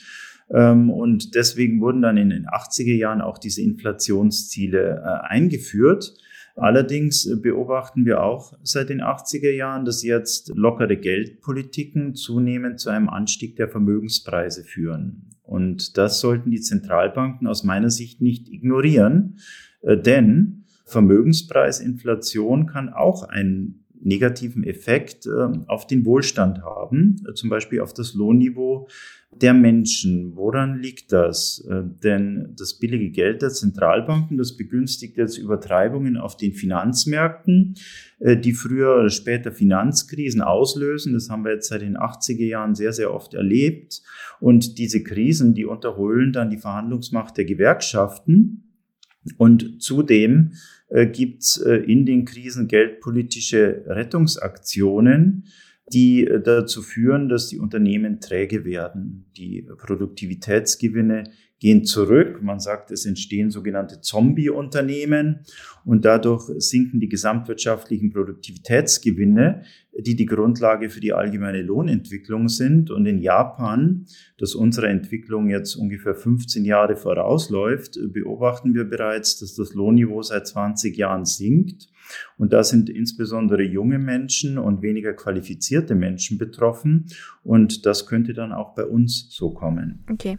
Ähm, 0.51 0.91
und 0.91 1.35
deswegen 1.35 1.81
wurden 1.81 2.03
dann 2.03 2.17
in 2.17 2.31
den 2.31 2.47
80er 2.47 2.95
Jahren 2.95 3.21
auch 3.21 3.39
diese 3.39 3.63
Inflationsziele 3.63 5.03
äh, 5.05 5.27
eingeführt. 5.27 6.15
Allerdings 6.55 7.27
äh, 7.27 7.37
beobachten 7.37 8.07
wir 8.07 8.23
auch 8.23 8.55
seit 8.63 8.89
den 8.89 9.03
80er 9.03 9.51
Jahren, 9.51 9.85
dass 9.85 10.03
jetzt 10.03 10.53
lockere 10.55 10.97
Geldpolitiken 10.97 12.15
zunehmend 12.15 12.81
zu 12.81 12.89
einem 12.91 13.09
Anstieg 13.09 13.57
der 13.57 13.69
Vermögenspreise 13.69 14.65
führen. 14.65 15.31
Und 15.43 15.99
das 15.99 16.21
sollten 16.21 16.51
die 16.51 16.61
Zentralbanken 16.61 17.47
aus 17.47 17.63
meiner 17.63 17.91
Sicht 17.91 18.21
nicht 18.21 18.49
ignorieren, 18.49 19.39
äh, 19.83 19.99
denn 19.99 20.65
Vermögenspreisinflation 20.87 22.66
kann 22.66 22.88
auch 22.88 23.25
einen 23.25 23.85
negativen 24.01 24.62
Effekt 24.62 25.29
auf 25.66 25.87
den 25.87 26.05
Wohlstand 26.05 26.62
haben, 26.62 27.16
zum 27.35 27.51
Beispiel 27.51 27.81
auf 27.81 27.92
das 27.92 28.14
Lohnniveau 28.14 28.88
der 29.40 29.55
Menschen. 29.55 30.37
Woran 30.37 30.81
liegt 30.81 31.12
das? 31.12 31.66
Äh, 31.68 31.83
denn 32.03 32.55
das 32.57 32.79
billige 32.79 33.11
Geld 33.11 33.42
der 33.42 33.51
Zentralbanken, 33.51 34.38
das 34.38 34.57
begünstigt 34.57 35.16
jetzt 35.16 35.37
Übertreibungen 35.37 36.16
auf 36.16 36.37
den 36.37 36.53
Finanzmärkten, 36.53 37.75
äh, 38.18 38.37
die 38.37 38.53
früher 38.53 38.96
oder 38.96 39.11
später 39.11 39.53
Finanzkrisen 39.53 40.40
auslösen. 40.40 41.12
Das 41.12 41.29
haben 41.29 41.44
wir 41.44 41.53
jetzt 41.53 41.68
seit 41.68 41.83
den 41.83 41.96
80er 41.96 42.44
Jahren 42.44 42.75
sehr, 42.75 42.92
sehr 42.92 43.12
oft 43.12 43.35
erlebt. 43.35 44.03
Und 44.40 44.79
diese 44.79 45.03
Krisen, 45.03 45.55
die 45.55 45.64
unterholen 45.64 46.33
dann 46.33 46.51
die 46.51 46.59
Verhandlungsmacht 46.59 47.37
der 47.37 47.44
Gewerkschaften. 47.44 48.66
Und 49.39 49.83
zudem 49.83 50.53
äh, 50.89 51.07
gibt 51.07 51.43
es 51.43 51.57
äh, 51.59 51.77
in 51.77 52.07
den 52.07 52.25
Krisen 52.25 52.69
geldpolitische 52.69 53.85
Rettungsaktionen, 53.87 55.45
die 55.93 56.27
äh, 56.27 56.41
dazu 56.41 56.83
führen, 56.83 57.29
dass 57.29 57.49
die 57.49 57.59
Unternehmen 57.59 58.21
träge 58.21 58.65
werden. 58.65 59.27
Die 59.37 59.62
Produktivitätsgewinne 59.62 61.25
gehen 61.59 61.85
zurück. 61.85 62.42
Man 62.42 62.61
sagt, 62.61 62.90
es 62.90 63.07
entstehen 63.07 63.51
sogenannte 63.51 64.01
Zombie-Unternehmen 64.01 65.40
und 65.85 66.05
dadurch 66.05 66.51
sinken 66.59 67.01
die 67.01 67.09
gesamtwirtschaftlichen 67.09 68.12
Produktivitätsgewinne, 68.12 69.62
die 69.99 70.16
die 70.16 70.27
Grundlage 70.27 70.90
für 70.90 71.01
die 71.01 71.14
allgemeine 71.14 71.62
Lohnentwicklung 71.62 72.49
sind. 72.49 72.90
Und 72.90 73.07
in 73.07 73.19
Japan, 73.19 74.07
das 74.37 74.55
unserer 74.55 74.88
Entwicklung 74.88 75.49
jetzt 75.49 75.77
ungefähr 75.77 76.14
15 76.14 76.64
Jahre 76.64 76.97
vorausläuft, 76.97 77.99
beobachten 78.12 78.75
wir 78.75 78.85
bereits, 78.85 79.38
dass 79.38 79.55
das 79.55 79.73
Lohnniveau 79.73 80.21
seit 80.23 80.47
20 80.47 80.97
Jahren 80.97 81.25
sinkt. 81.25 81.88
Und 82.37 82.53
da 82.53 82.62
sind 82.62 82.88
insbesondere 82.88 83.62
junge 83.62 83.99
Menschen 83.99 84.59
und 84.59 84.83
weniger 84.83 85.14
qualifizierte 85.14 85.95
Menschen 85.95 86.38
betroffen. 86.38 87.07
Und 87.42 87.87
das 87.87 88.07
könnte 88.07 88.35
dann 88.35 88.53
auch 88.53 88.75
bei 88.75 88.85
uns 88.85 89.29
so 89.31 89.51
kommen. 89.51 90.05
Okay. 90.11 90.38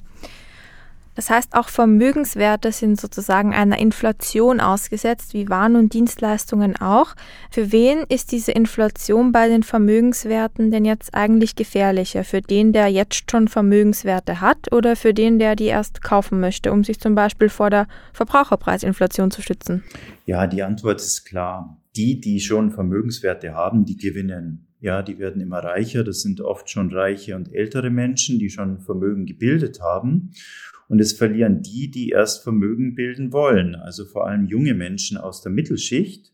Das 1.17 1.31
heißt, 1.31 1.55
auch 1.55 1.69
Vermögenswerte 1.69 2.71
sind 2.71 3.01
sozusagen 3.01 3.51
einer 3.51 3.79
Inflation 3.79 4.59
ausgesetzt, 4.59 5.33
wie 5.33 5.49
Waren 5.49 5.75
und 5.75 5.93
Dienstleistungen 5.93 6.75
auch. 6.75 7.15
Für 7.49 7.71
wen 7.71 8.03
ist 8.07 8.31
diese 8.31 8.51
Inflation 8.51 9.31
bei 9.31 9.47
den 9.47 9.63
Vermögenswerten 9.63 10.69
denn 10.69 10.85
jetzt 10.85 11.15
eigentlich 11.15 11.55
gefährlicher? 11.55 12.23
Für 12.23 12.41
den, 12.41 12.71
der 12.71 12.89
jetzt 12.89 13.31
schon 13.31 13.47
Vermögenswerte 13.47 14.41
hat 14.41 14.71
oder 14.71 14.95
für 14.95 15.15
den, 15.15 15.39
der 15.39 15.55
die 15.55 15.65
erst 15.65 16.03
kaufen 16.03 16.39
möchte, 16.39 16.71
um 16.71 16.83
sich 16.83 16.99
zum 16.99 17.15
Beispiel 17.15 17.49
vor 17.49 17.71
der 17.71 17.87
Verbraucherpreisinflation 18.13 19.31
zu 19.31 19.41
schützen? 19.41 19.83
Ja, 20.27 20.45
die 20.45 20.61
Antwort 20.61 21.01
ist 21.01 21.25
klar. 21.25 21.81
Die, 21.95 22.21
die 22.21 22.39
schon 22.39 22.69
Vermögenswerte 22.69 23.55
haben, 23.55 23.85
die 23.85 23.97
gewinnen. 23.97 24.67
Ja, 24.79 25.01
die 25.01 25.17
werden 25.17 25.41
immer 25.41 25.63
reicher. 25.63 26.03
Das 26.03 26.21
sind 26.21 26.39
oft 26.39 26.69
schon 26.69 26.93
reiche 26.93 27.35
und 27.35 27.51
ältere 27.51 27.89
Menschen, 27.89 28.37
die 28.37 28.51
schon 28.51 28.79
Vermögen 28.79 29.25
gebildet 29.25 29.81
haben. 29.81 30.31
Und 30.87 30.99
es 30.99 31.13
verlieren 31.13 31.61
die, 31.61 31.91
die 31.91 32.09
erst 32.09 32.43
Vermögen 32.43 32.95
bilden 32.95 33.33
wollen, 33.33 33.75
also 33.75 34.05
vor 34.05 34.27
allem 34.27 34.45
junge 34.45 34.73
Menschen 34.73 35.17
aus 35.17 35.41
der 35.41 35.51
Mittelschicht. 35.51 36.31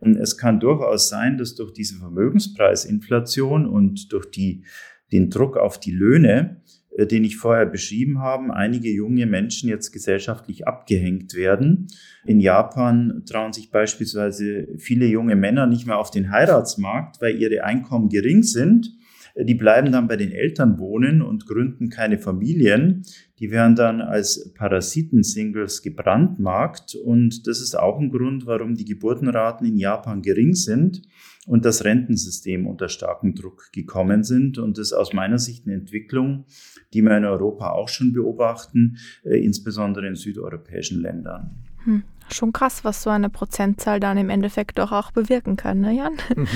Und 0.00 0.16
es 0.16 0.36
kann 0.36 0.60
durchaus 0.60 1.08
sein, 1.08 1.38
dass 1.38 1.54
durch 1.54 1.72
diese 1.72 1.96
Vermögenspreisinflation 1.98 3.66
und 3.66 4.12
durch 4.12 4.30
die, 4.30 4.64
den 5.12 5.30
Druck 5.30 5.56
auf 5.56 5.78
die 5.78 5.92
Löhne, 5.92 6.62
äh, 6.96 7.06
den 7.06 7.24
ich 7.24 7.36
vorher 7.36 7.66
beschrieben 7.66 8.18
habe, 8.18 8.54
einige 8.54 8.90
junge 8.90 9.26
Menschen 9.26 9.68
jetzt 9.68 9.92
gesellschaftlich 9.92 10.66
abgehängt 10.66 11.34
werden. 11.34 11.86
In 12.24 12.40
Japan 12.40 13.22
trauen 13.26 13.52
sich 13.52 13.70
beispielsweise 13.70 14.68
viele 14.78 15.06
junge 15.06 15.36
Männer 15.36 15.66
nicht 15.66 15.86
mehr 15.86 15.98
auf 15.98 16.10
den 16.10 16.30
Heiratsmarkt, 16.30 17.20
weil 17.20 17.40
ihre 17.40 17.64
Einkommen 17.64 18.08
gering 18.08 18.42
sind 18.42 18.90
die 19.36 19.54
bleiben 19.54 19.90
dann 19.90 20.06
bei 20.06 20.16
den 20.16 20.30
Eltern 20.30 20.78
wohnen 20.78 21.20
und 21.20 21.46
gründen 21.46 21.88
keine 21.90 22.18
Familien. 22.18 23.04
Die 23.40 23.50
werden 23.50 23.74
dann 23.74 24.00
als 24.00 24.52
Parasiten-Singles 24.54 25.82
gebrandmarkt. 25.82 26.94
Und 26.94 27.46
das 27.48 27.60
ist 27.60 27.76
auch 27.76 27.98
ein 27.98 28.10
Grund, 28.10 28.46
warum 28.46 28.74
die 28.74 28.84
Geburtenraten 28.84 29.66
in 29.66 29.76
Japan 29.76 30.22
gering 30.22 30.54
sind 30.54 31.02
und 31.46 31.64
das 31.64 31.84
Rentensystem 31.84 32.66
unter 32.66 32.88
starken 32.88 33.34
Druck 33.34 33.72
gekommen 33.72 34.22
sind. 34.22 34.58
Und 34.58 34.78
das 34.78 34.88
ist 34.88 34.92
aus 34.92 35.12
meiner 35.12 35.38
Sicht 35.38 35.66
eine 35.66 35.74
Entwicklung, 35.74 36.44
die 36.92 37.02
wir 37.02 37.16
in 37.16 37.24
Europa 37.24 37.70
auch 37.70 37.88
schon 37.88 38.12
beobachten, 38.12 38.98
äh, 39.24 39.44
insbesondere 39.44 40.06
in 40.06 40.14
südeuropäischen 40.14 41.02
Ländern. 41.02 41.56
Hm. 41.84 42.04
Schon 42.32 42.52
krass, 42.52 42.84
was 42.84 43.02
so 43.02 43.10
eine 43.10 43.28
Prozentzahl 43.28 44.00
dann 44.00 44.16
im 44.16 44.30
Endeffekt 44.30 44.78
doch 44.78 44.92
auch 44.92 45.10
bewirken 45.10 45.56
kann, 45.56 45.80
ne 45.80 45.94
Jan? 45.94 46.14
Mhm. 46.34 46.46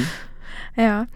Ja, 0.76 1.06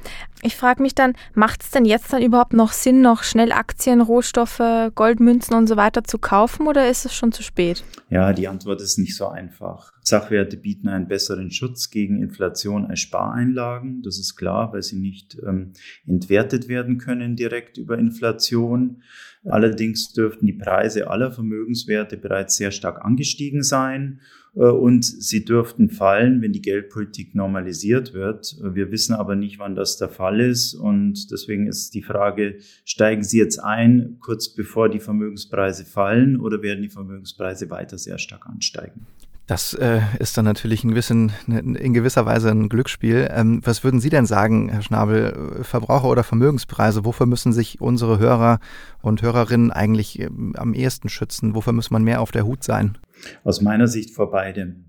ich 0.43 0.57
frage 0.57 0.83
mich 0.83 0.95
dann, 0.95 1.15
macht 1.35 1.63
es 1.63 1.71
denn 1.71 1.85
jetzt 1.85 2.13
dann 2.13 2.23
überhaupt 2.23 2.53
noch 2.53 2.73
Sinn, 2.73 3.01
noch 3.01 3.23
schnell 3.23 3.53
Aktien, 3.53 4.01
Rohstoffe, 4.01 4.63
Goldmünzen 4.95 5.55
und 5.55 5.67
so 5.67 5.77
weiter 5.77 6.05
zu 6.05 6.19
kaufen 6.19 6.67
oder 6.67 6.89
ist 6.89 7.05
es 7.05 7.15
schon 7.15 7.33
zu 7.33 7.43
spät? 7.43 7.85
Ja, 8.11 8.33
die 8.33 8.49
Antwort 8.49 8.81
ist 8.81 8.99
nicht 8.99 9.17
so 9.17 9.29
einfach. 9.29 9.93
Sachwerte 10.05 10.57
bieten 10.57 10.89
einen 10.89 11.07
besseren 11.07 11.53
Schutz 11.53 11.91
gegen 11.91 12.21
Inflation 12.21 12.87
als 12.87 13.01
Spareinlagen. 13.01 14.03
Das 14.03 14.19
ist 14.19 14.35
klar, 14.35 14.73
weil 14.73 14.83
sie 14.83 14.99
nicht 14.99 15.39
ähm, 15.47 15.73
entwertet 16.07 16.69
werden 16.69 16.99
können 16.99 17.37
direkt 17.37 17.79
über 17.79 17.99
Inflation. 17.99 19.03
Allerdings 19.45 20.13
dürften 20.13 20.47
die 20.47 20.53
Preise 20.53 21.09
aller 21.09 21.31
Vermögenswerte 21.31 22.17
bereits 22.17 22.57
sehr 22.57 22.73
stark 22.73 23.05
angestiegen 23.05 23.63
sein 23.63 24.21
äh, 24.57 24.65
und 24.65 25.05
sie 25.05 25.45
dürften 25.45 25.89
fallen, 25.89 26.43
wenn 26.43 26.53
die 26.53 26.63
Geldpolitik 26.63 27.37
normalisiert 27.37 28.13
wird. 28.13 28.57
Wir 28.61 28.91
wissen 28.91 29.15
aber 29.15 29.37
nicht, 29.37 29.61
wann 29.61 29.77
das 29.77 29.99
der 29.99 30.09
Fall 30.09 30.41
ist 30.41 30.75
und 30.75 31.31
deswegen 31.31 31.69
ist 31.69 31.95
die 31.95 32.03
Frage, 32.03 32.59
steigen 32.85 33.23
Sie 33.23 33.39
jetzt 33.39 33.59
ein, 33.59 34.17
kurz 34.21 34.49
bevor 34.49 34.89
die 34.89 35.01
Vermögenspreise 35.01 35.85
fallen 35.85 36.41
oder 36.41 36.63
werden 36.63 36.83
die 36.83 36.89
Vermögenspreise 36.89 37.71
weiter 37.71 37.99
sehr 37.99 38.19
stark 38.19 38.47
ansteigen? 38.47 39.07
Das 39.47 39.75
äh, 39.75 40.01
ist 40.21 40.39
dann 40.39 40.45
natürlich 40.45 40.85
ein 40.85 40.95
bisschen, 40.95 41.33
ne, 41.47 41.59
in 41.59 41.93
gewisser 41.93 42.25
Weise 42.27 42.51
ein 42.51 42.69
Glücksspiel. 42.69 43.29
Ähm, 43.33 43.61
was 43.65 43.83
würden 43.83 44.01
Sie 44.01 44.09
denn 44.09 44.25
sagen, 44.25 44.69
Herr 44.69 44.83
Schnabel, 44.83 45.61
Verbraucher- 45.63 46.09
oder 46.09 46.23
Vermögenspreise? 46.23 47.05
Wofür 47.05 47.27
müssen 47.27 47.53
sich 47.53 47.81
unsere 47.81 48.19
Hörer 48.19 48.61
und 49.03 49.21
Hörerinnen 49.23 49.73
eigentlich 49.73 50.21
ähm, 50.21 50.55
am 50.57 50.75
ehesten 50.75 51.09
schützen? 51.09 51.55
Wofür 51.55 51.73
muss 51.73 51.91
man 51.91 52.05
mehr 52.05 52.21
auf 52.21 52.31
der 52.31 52.47
Hut 52.47 52.63
sein? 52.63 52.99
Aus 53.43 53.61
meiner 53.61 53.89
Sicht 53.89 54.15
vor 54.15 54.31
beidem. 54.31 54.87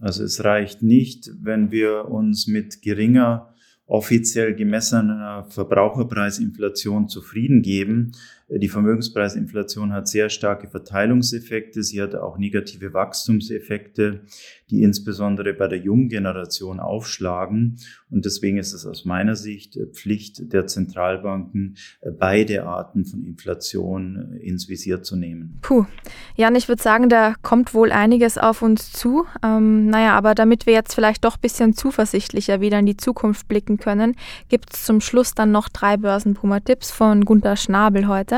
Also 0.00 0.24
es 0.24 0.44
reicht 0.44 0.82
nicht, 0.82 1.30
wenn 1.40 1.70
wir 1.70 2.06
uns 2.06 2.46
mit 2.46 2.82
geringer 2.82 3.54
offiziell 3.86 4.54
gemessener 4.54 5.46
Verbraucherpreisinflation 5.48 7.08
zufrieden 7.08 7.62
geben, 7.62 8.12
die 8.50 8.68
Vermögenspreisinflation 8.68 9.92
hat 9.92 10.08
sehr 10.08 10.30
starke 10.30 10.68
Verteilungseffekte. 10.68 11.82
Sie 11.82 12.00
hat 12.00 12.14
auch 12.14 12.38
negative 12.38 12.94
Wachstumseffekte, 12.94 14.20
die 14.70 14.82
insbesondere 14.82 15.52
bei 15.52 15.68
der 15.68 15.78
jungen 15.78 16.08
Generation 16.08 16.80
aufschlagen. 16.80 17.76
Und 18.10 18.24
deswegen 18.24 18.56
ist 18.56 18.72
es 18.72 18.86
aus 18.86 19.04
meiner 19.04 19.36
Sicht 19.36 19.78
Pflicht 19.92 20.50
der 20.52 20.66
Zentralbanken, 20.66 21.76
beide 22.18 22.64
Arten 22.64 23.04
von 23.04 23.22
Inflation 23.22 24.38
ins 24.40 24.68
Visier 24.68 25.02
zu 25.02 25.16
nehmen. 25.16 25.58
Puh. 25.60 25.84
Jan, 26.34 26.54
ich 26.54 26.68
würde 26.68 26.82
sagen, 26.82 27.10
da 27.10 27.34
kommt 27.42 27.74
wohl 27.74 27.92
einiges 27.92 28.38
auf 28.38 28.62
uns 28.62 28.92
zu. 28.92 29.26
Ähm, 29.42 29.88
naja, 29.88 30.14
aber 30.14 30.34
damit 30.34 30.64
wir 30.64 30.72
jetzt 30.72 30.94
vielleicht 30.94 31.24
doch 31.24 31.36
ein 31.36 31.42
bisschen 31.42 31.74
zuversichtlicher 31.74 32.62
wieder 32.62 32.78
in 32.78 32.86
die 32.86 32.96
Zukunft 32.96 33.46
blicken 33.46 33.76
können, 33.76 34.16
gibt 34.48 34.72
es 34.72 34.86
zum 34.86 35.02
Schluss 35.02 35.34
dann 35.34 35.52
noch 35.52 35.68
drei 35.68 35.98
Börsenpuma-Tipps 35.98 36.90
von 36.90 37.26
Gunter 37.26 37.56
Schnabel 37.56 38.08
heute 38.08 38.37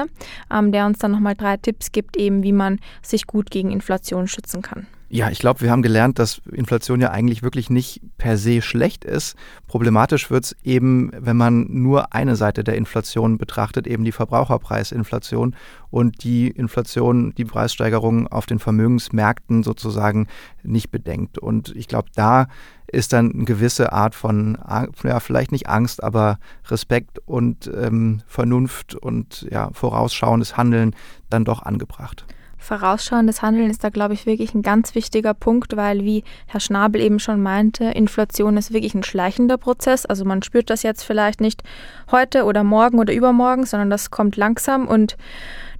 ähm, 0.53 0.73
der 0.73 0.87
uns 0.87 0.99
dann 0.99 1.13
nochmal 1.13 1.35
drei 1.35 1.57
Tipps 1.57 1.93
gibt, 1.93 2.17
eben 2.17 2.43
wie 2.43 2.53
man 2.53 2.79
sich 3.03 3.27
gut 3.27 3.51
gegen 3.51 3.71
Inflation 3.71 4.29
schützen 4.29 4.63
kann. 4.63 4.87
Ja, 5.13 5.29
ich 5.29 5.41
glaube, 5.41 5.61
wir 5.61 5.73
haben 5.73 5.83
gelernt, 5.83 6.21
dass 6.21 6.41
Inflation 6.53 7.01
ja 7.01 7.11
eigentlich 7.11 7.43
wirklich 7.43 7.69
nicht 7.69 8.01
per 8.17 8.39
se 8.39 8.63
schlecht 8.63 9.05
ist. 9.05 9.35
Problematisch 9.67 10.31
wird 10.31 10.45
es 10.45 10.57
eben, 10.63 11.11
wenn 11.19 11.37
man 11.37 11.67
nur 11.69 12.15
eine 12.15 12.37
Seite 12.37 12.63
der 12.63 12.77
Inflation 12.77 13.37
betrachtet, 13.37 13.89
eben 13.89 14.05
die 14.05 14.13
Verbraucherpreisinflation 14.13 15.57
und 15.91 16.23
die 16.23 16.47
Inflation, 16.47 17.35
die 17.35 17.45
Preissteigerung 17.45 18.29
auf 18.29 18.47
den 18.47 18.61
Vermögensmärkten 18.61 19.65
sozusagen 19.65 20.29
nicht 20.63 20.93
bedenkt. 20.93 21.39
Und 21.39 21.75
ich 21.75 21.89
glaube, 21.89 22.11
da 22.15 22.47
ist 22.87 23.13
dann 23.13 23.33
eine 23.33 23.45
gewisse 23.47 23.93
Art 23.93 24.15
von, 24.15 24.59
ja, 25.03 25.19
vielleicht 25.19 25.51
nicht 25.51 25.69
Angst, 25.69 26.05
aber 26.05 26.39
Respekt 26.69 27.19
und 27.27 27.69
ähm, 27.77 28.23
Vernunft 28.29 28.95
und 28.95 29.45
ja, 29.51 29.71
vorausschauendes 29.73 30.57
Handeln 30.57 30.95
dann 31.31 31.45
doch 31.45 31.63
angebracht 31.63 32.27
vorausschauendes 32.61 33.43
Handeln 33.43 33.71
ist 33.71 33.83
da, 33.83 33.89
glaube 33.89 34.15
ich, 34.15 34.27
wirklich 34.27 34.55
ein 34.55 34.63
ganz 34.63 34.95
wichtiger 34.95 35.35
Punkt, 35.35 35.77
weil, 35.77 36.05
wie 36.05 36.25
Herr 36.47 36.61
Schnabel 36.61 37.01
eben 37.01 37.19
schon 37.19 37.43
meinte, 37.43 37.85
Inflation 37.87 38.57
ist 38.57 38.73
wirklich 38.73 38.95
ein 38.95 39.03
schleichender 39.03 39.57
Prozess. 39.57 40.07
Also 40.07 40.25
man 40.25 40.43
spürt 40.43 40.71
das 40.71 40.83
jetzt 40.83 41.03
vielleicht 41.03 41.41
nicht 41.41 41.63
heute 42.11 42.45
oder 42.45 42.63
morgen 42.63 42.99
oder 42.99 43.13
übermorgen, 43.13 43.67
sondern 43.67 43.91
das 43.91 44.11
kommt 44.11 44.37
langsam 44.37 44.87
und 44.87 45.17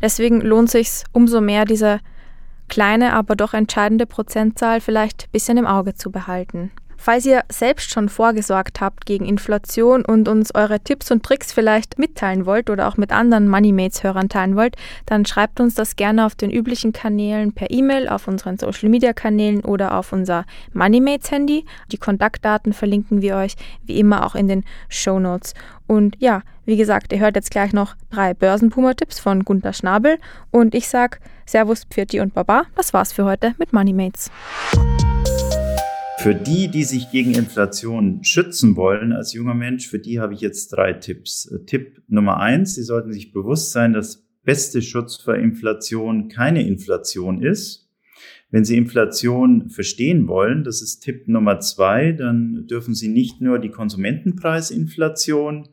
deswegen 0.01 0.41
lohnt 0.41 0.71
sich 0.71 1.05
umso 1.13 1.41
mehr, 1.41 1.65
diese 1.65 2.01
kleine, 2.69 3.13
aber 3.13 3.37
doch 3.37 3.53
entscheidende 3.53 4.07
Prozentzahl 4.07 4.81
vielleicht 4.81 5.25
ein 5.25 5.33
bisschen 5.33 5.59
im 5.59 5.67
Auge 5.67 5.95
zu 5.95 6.11
behalten. 6.11 6.71
Falls 7.03 7.25
ihr 7.25 7.45
selbst 7.51 7.91
schon 7.91 8.11
vorgesorgt 8.11 8.83
habt 8.83 9.07
gegen 9.07 9.25
Inflation 9.25 10.05
und 10.05 10.29
uns 10.29 10.55
eure 10.55 10.81
Tipps 10.81 11.11
und 11.11 11.23
Tricks 11.23 11.51
vielleicht 11.51 11.99
mitteilen 11.99 12.45
wollt 12.45 12.69
oder 12.69 12.87
auch 12.87 12.99
mit 12.99 13.11
anderen 13.11 13.49
Moneymates-Hörern 13.49 14.29
teilen 14.29 14.55
wollt, 14.55 14.77
dann 15.07 15.25
schreibt 15.25 15.61
uns 15.61 15.75
das 15.75 15.97
gerne 15.97 16.27
auf 16.27 16.35
den 16.35 16.51
üblichen 16.51 16.93
Kanälen 16.93 17.55
per 17.55 17.71
E-Mail, 17.71 18.07
auf 18.07 18.29
unseren 18.29 18.59
Social-Media-Kanälen 18.59 19.65
oder 19.65 19.97
auf 19.97 20.13
unser 20.13 20.45
Moneymates-Handy. 20.75 21.65
Die 21.91 21.97
Kontaktdaten 21.97 22.75
verlinken 22.75 23.23
wir 23.23 23.37
euch 23.37 23.55
wie 23.87 23.99
immer 23.99 24.27
auch 24.27 24.35
in 24.35 24.49
den 24.49 24.63
Show 24.91 25.19
Notes. 25.19 25.55
Und 25.87 26.17
ja, 26.19 26.43
wie 26.67 26.77
gesagt, 26.77 27.15
ihr 27.15 27.21
hört 27.21 27.35
jetzt 27.35 27.51
gleich 27.51 27.73
noch 27.73 27.95
drei 28.11 28.35
Börsenpuma-Tipps 28.35 29.21
von 29.21 29.47
Gunther 29.47 29.73
Schnabel 29.73 30.19
und 30.51 30.75
ich 30.75 30.87
sag 30.87 31.21
Servus, 31.47 31.85
Pfirti 31.85 32.21
und 32.21 32.35
Baba. 32.35 32.65
Das 32.77 32.93
war's 32.93 33.15
für 33.15 33.25
heute 33.25 33.55
mit 33.57 33.73
Moneymates. 33.73 34.31
Für 36.23 36.35
die, 36.35 36.69
die 36.69 36.85
sich 36.85 37.11
gegen 37.11 37.35
Inflation 37.35 38.23
schützen 38.23 38.77
wollen 38.77 39.15
als 39.15 39.33
junger 39.33 39.55
Mensch, 39.55 39.89
für 39.89 39.99
die 39.99 40.21
habe 40.21 40.35
ich 40.35 40.43
jetzt 40.43 40.69
drei 40.69 40.93
Tipps. 40.93 41.51
Tipp 41.65 42.03
Nummer 42.09 42.39
eins, 42.39 42.75
Sie 42.75 42.83
sollten 42.83 43.11
sich 43.11 43.33
bewusst 43.33 43.73
sein, 43.73 43.95
dass 43.95 44.29
beste 44.45 44.83
Schutz 44.83 45.17
vor 45.17 45.37
Inflation 45.37 46.29
keine 46.29 46.67
Inflation 46.67 47.43
ist. 47.43 47.89
Wenn 48.51 48.67
Sie 48.67 48.77
Inflation 48.77 49.71
verstehen 49.71 50.29
wollen, 50.29 50.63
das 50.63 50.83
ist 50.83 51.01
Tipp 51.01 51.27
Nummer 51.27 51.59
zwei, 51.61 52.13
dann 52.13 52.67
dürfen 52.67 52.95
Sie 52.95 53.09
nicht 53.09 53.41
nur 53.41 53.59
die 53.59 53.71
Konsumentenpreisinflation 53.71 55.71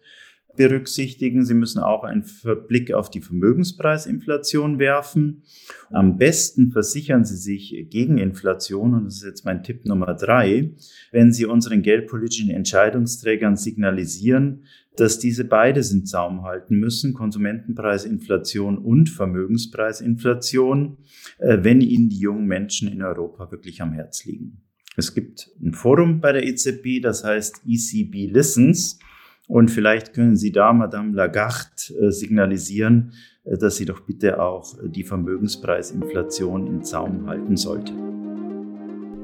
berücksichtigen. 0.58 1.46
Sie 1.46 1.54
müssen 1.54 1.80
auch 1.80 2.04
einen 2.04 2.26
Blick 2.68 2.92
auf 2.92 3.10
die 3.10 3.22
Vermögenspreisinflation 3.22 4.80
werfen. 4.80 5.44
Am 5.90 6.18
besten 6.18 6.72
versichern 6.72 7.24
Sie 7.24 7.38
sich 7.38 7.88
gegen 7.90 8.18
Inflation, 8.18 8.94
und 8.94 9.06
das 9.06 9.18
ist 9.18 9.26
jetzt 9.26 9.46
mein 9.46 9.64
Tipp 9.64 9.86
Nummer 9.86 10.14
drei, 10.14 10.72
wenn 11.12 11.32
Sie 11.32 11.46
unseren 11.46 11.82
geldpolitischen 11.82 12.50
Entscheidungsträgern 12.50 13.56
signalisieren, 13.56 14.66
dass 14.98 15.20
diese 15.20 15.46
beides 15.46 15.92
in 15.92 16.06
Zaum 16.06 16.44
halten 16.44 16.78
müssen, 16.78 17.14
Konsumentenpreisinflation 17.14 18.78
und 18.78 19.10
Vermögenspreisinflation, 19.10 20.98
äh, 21.38 21.60
wenn 21.62 21.82
ihnen 21.82 22.10
die 22.10 22.20
jungen 22.20 22.48
Menschen 22.48 22.92
in 22.92 23.02
Europa 23.02 23.52
wirklich 23.52 23.82
am 23.82 23.94
Herz 23.94 24.26
liegen. 24.26 24.64
Es 24.98 25.14
gibt 25.14 25.52
ein 25.62 25.74
Forum 25.74 26.22
bei 26.22 26.32
der 26.32 26.44
EZB, 26.44 27.02
das 27.02 27.24
heißt 27.24 27.62
ECB 27.68 28.32
Listens. 28.32 29.00
Und 29.48 29.72
vielleicht 29.72 30.14
können 30.14 30.36
Sie 30.36 30.52
da 30.52 30.74
Madame 30.74 31.16
Lagarde 31.16 31.70
äh, 32.00 32.12
signalisieren, 32.12 33.14
äh, 33.46 33.58
dass 33.58 33.78
sie 33.78 33.86
doch 33.86 34.02
bitte 34.02 34.42
auch 34.42 34.76
die 34.84 35.04
Vermögenspreisinflation 35.04 36.68
in 36.68 36.84
Zaum 36.84 37.28
halten 37.28 37.56
sollte. 37.56 37.94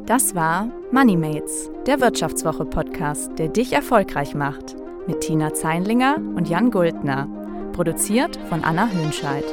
Das 0.05 0.35
war 0.35 0.69
MoneyMates, 0.91 1.71
der 1.87 2.01
Wirtschaftswoche-Podcast, 2.01 3.37
der 3.37 3.49
dich 3.49 3.73
erfolgreich 3.73 4.35
macht. 4.35 4.75
Mit 5.07 5.21
Tina 5.21 5.53
Zeinlinger 5.53 6.17
und 6.35 6.49
Jan 6.49 6.71
Guldner. 6.71 7.27
Produziert 7.73 8.37
von 8.49 8.63
Anna 8.63 8.89
Hönscheid. 8.89 9.45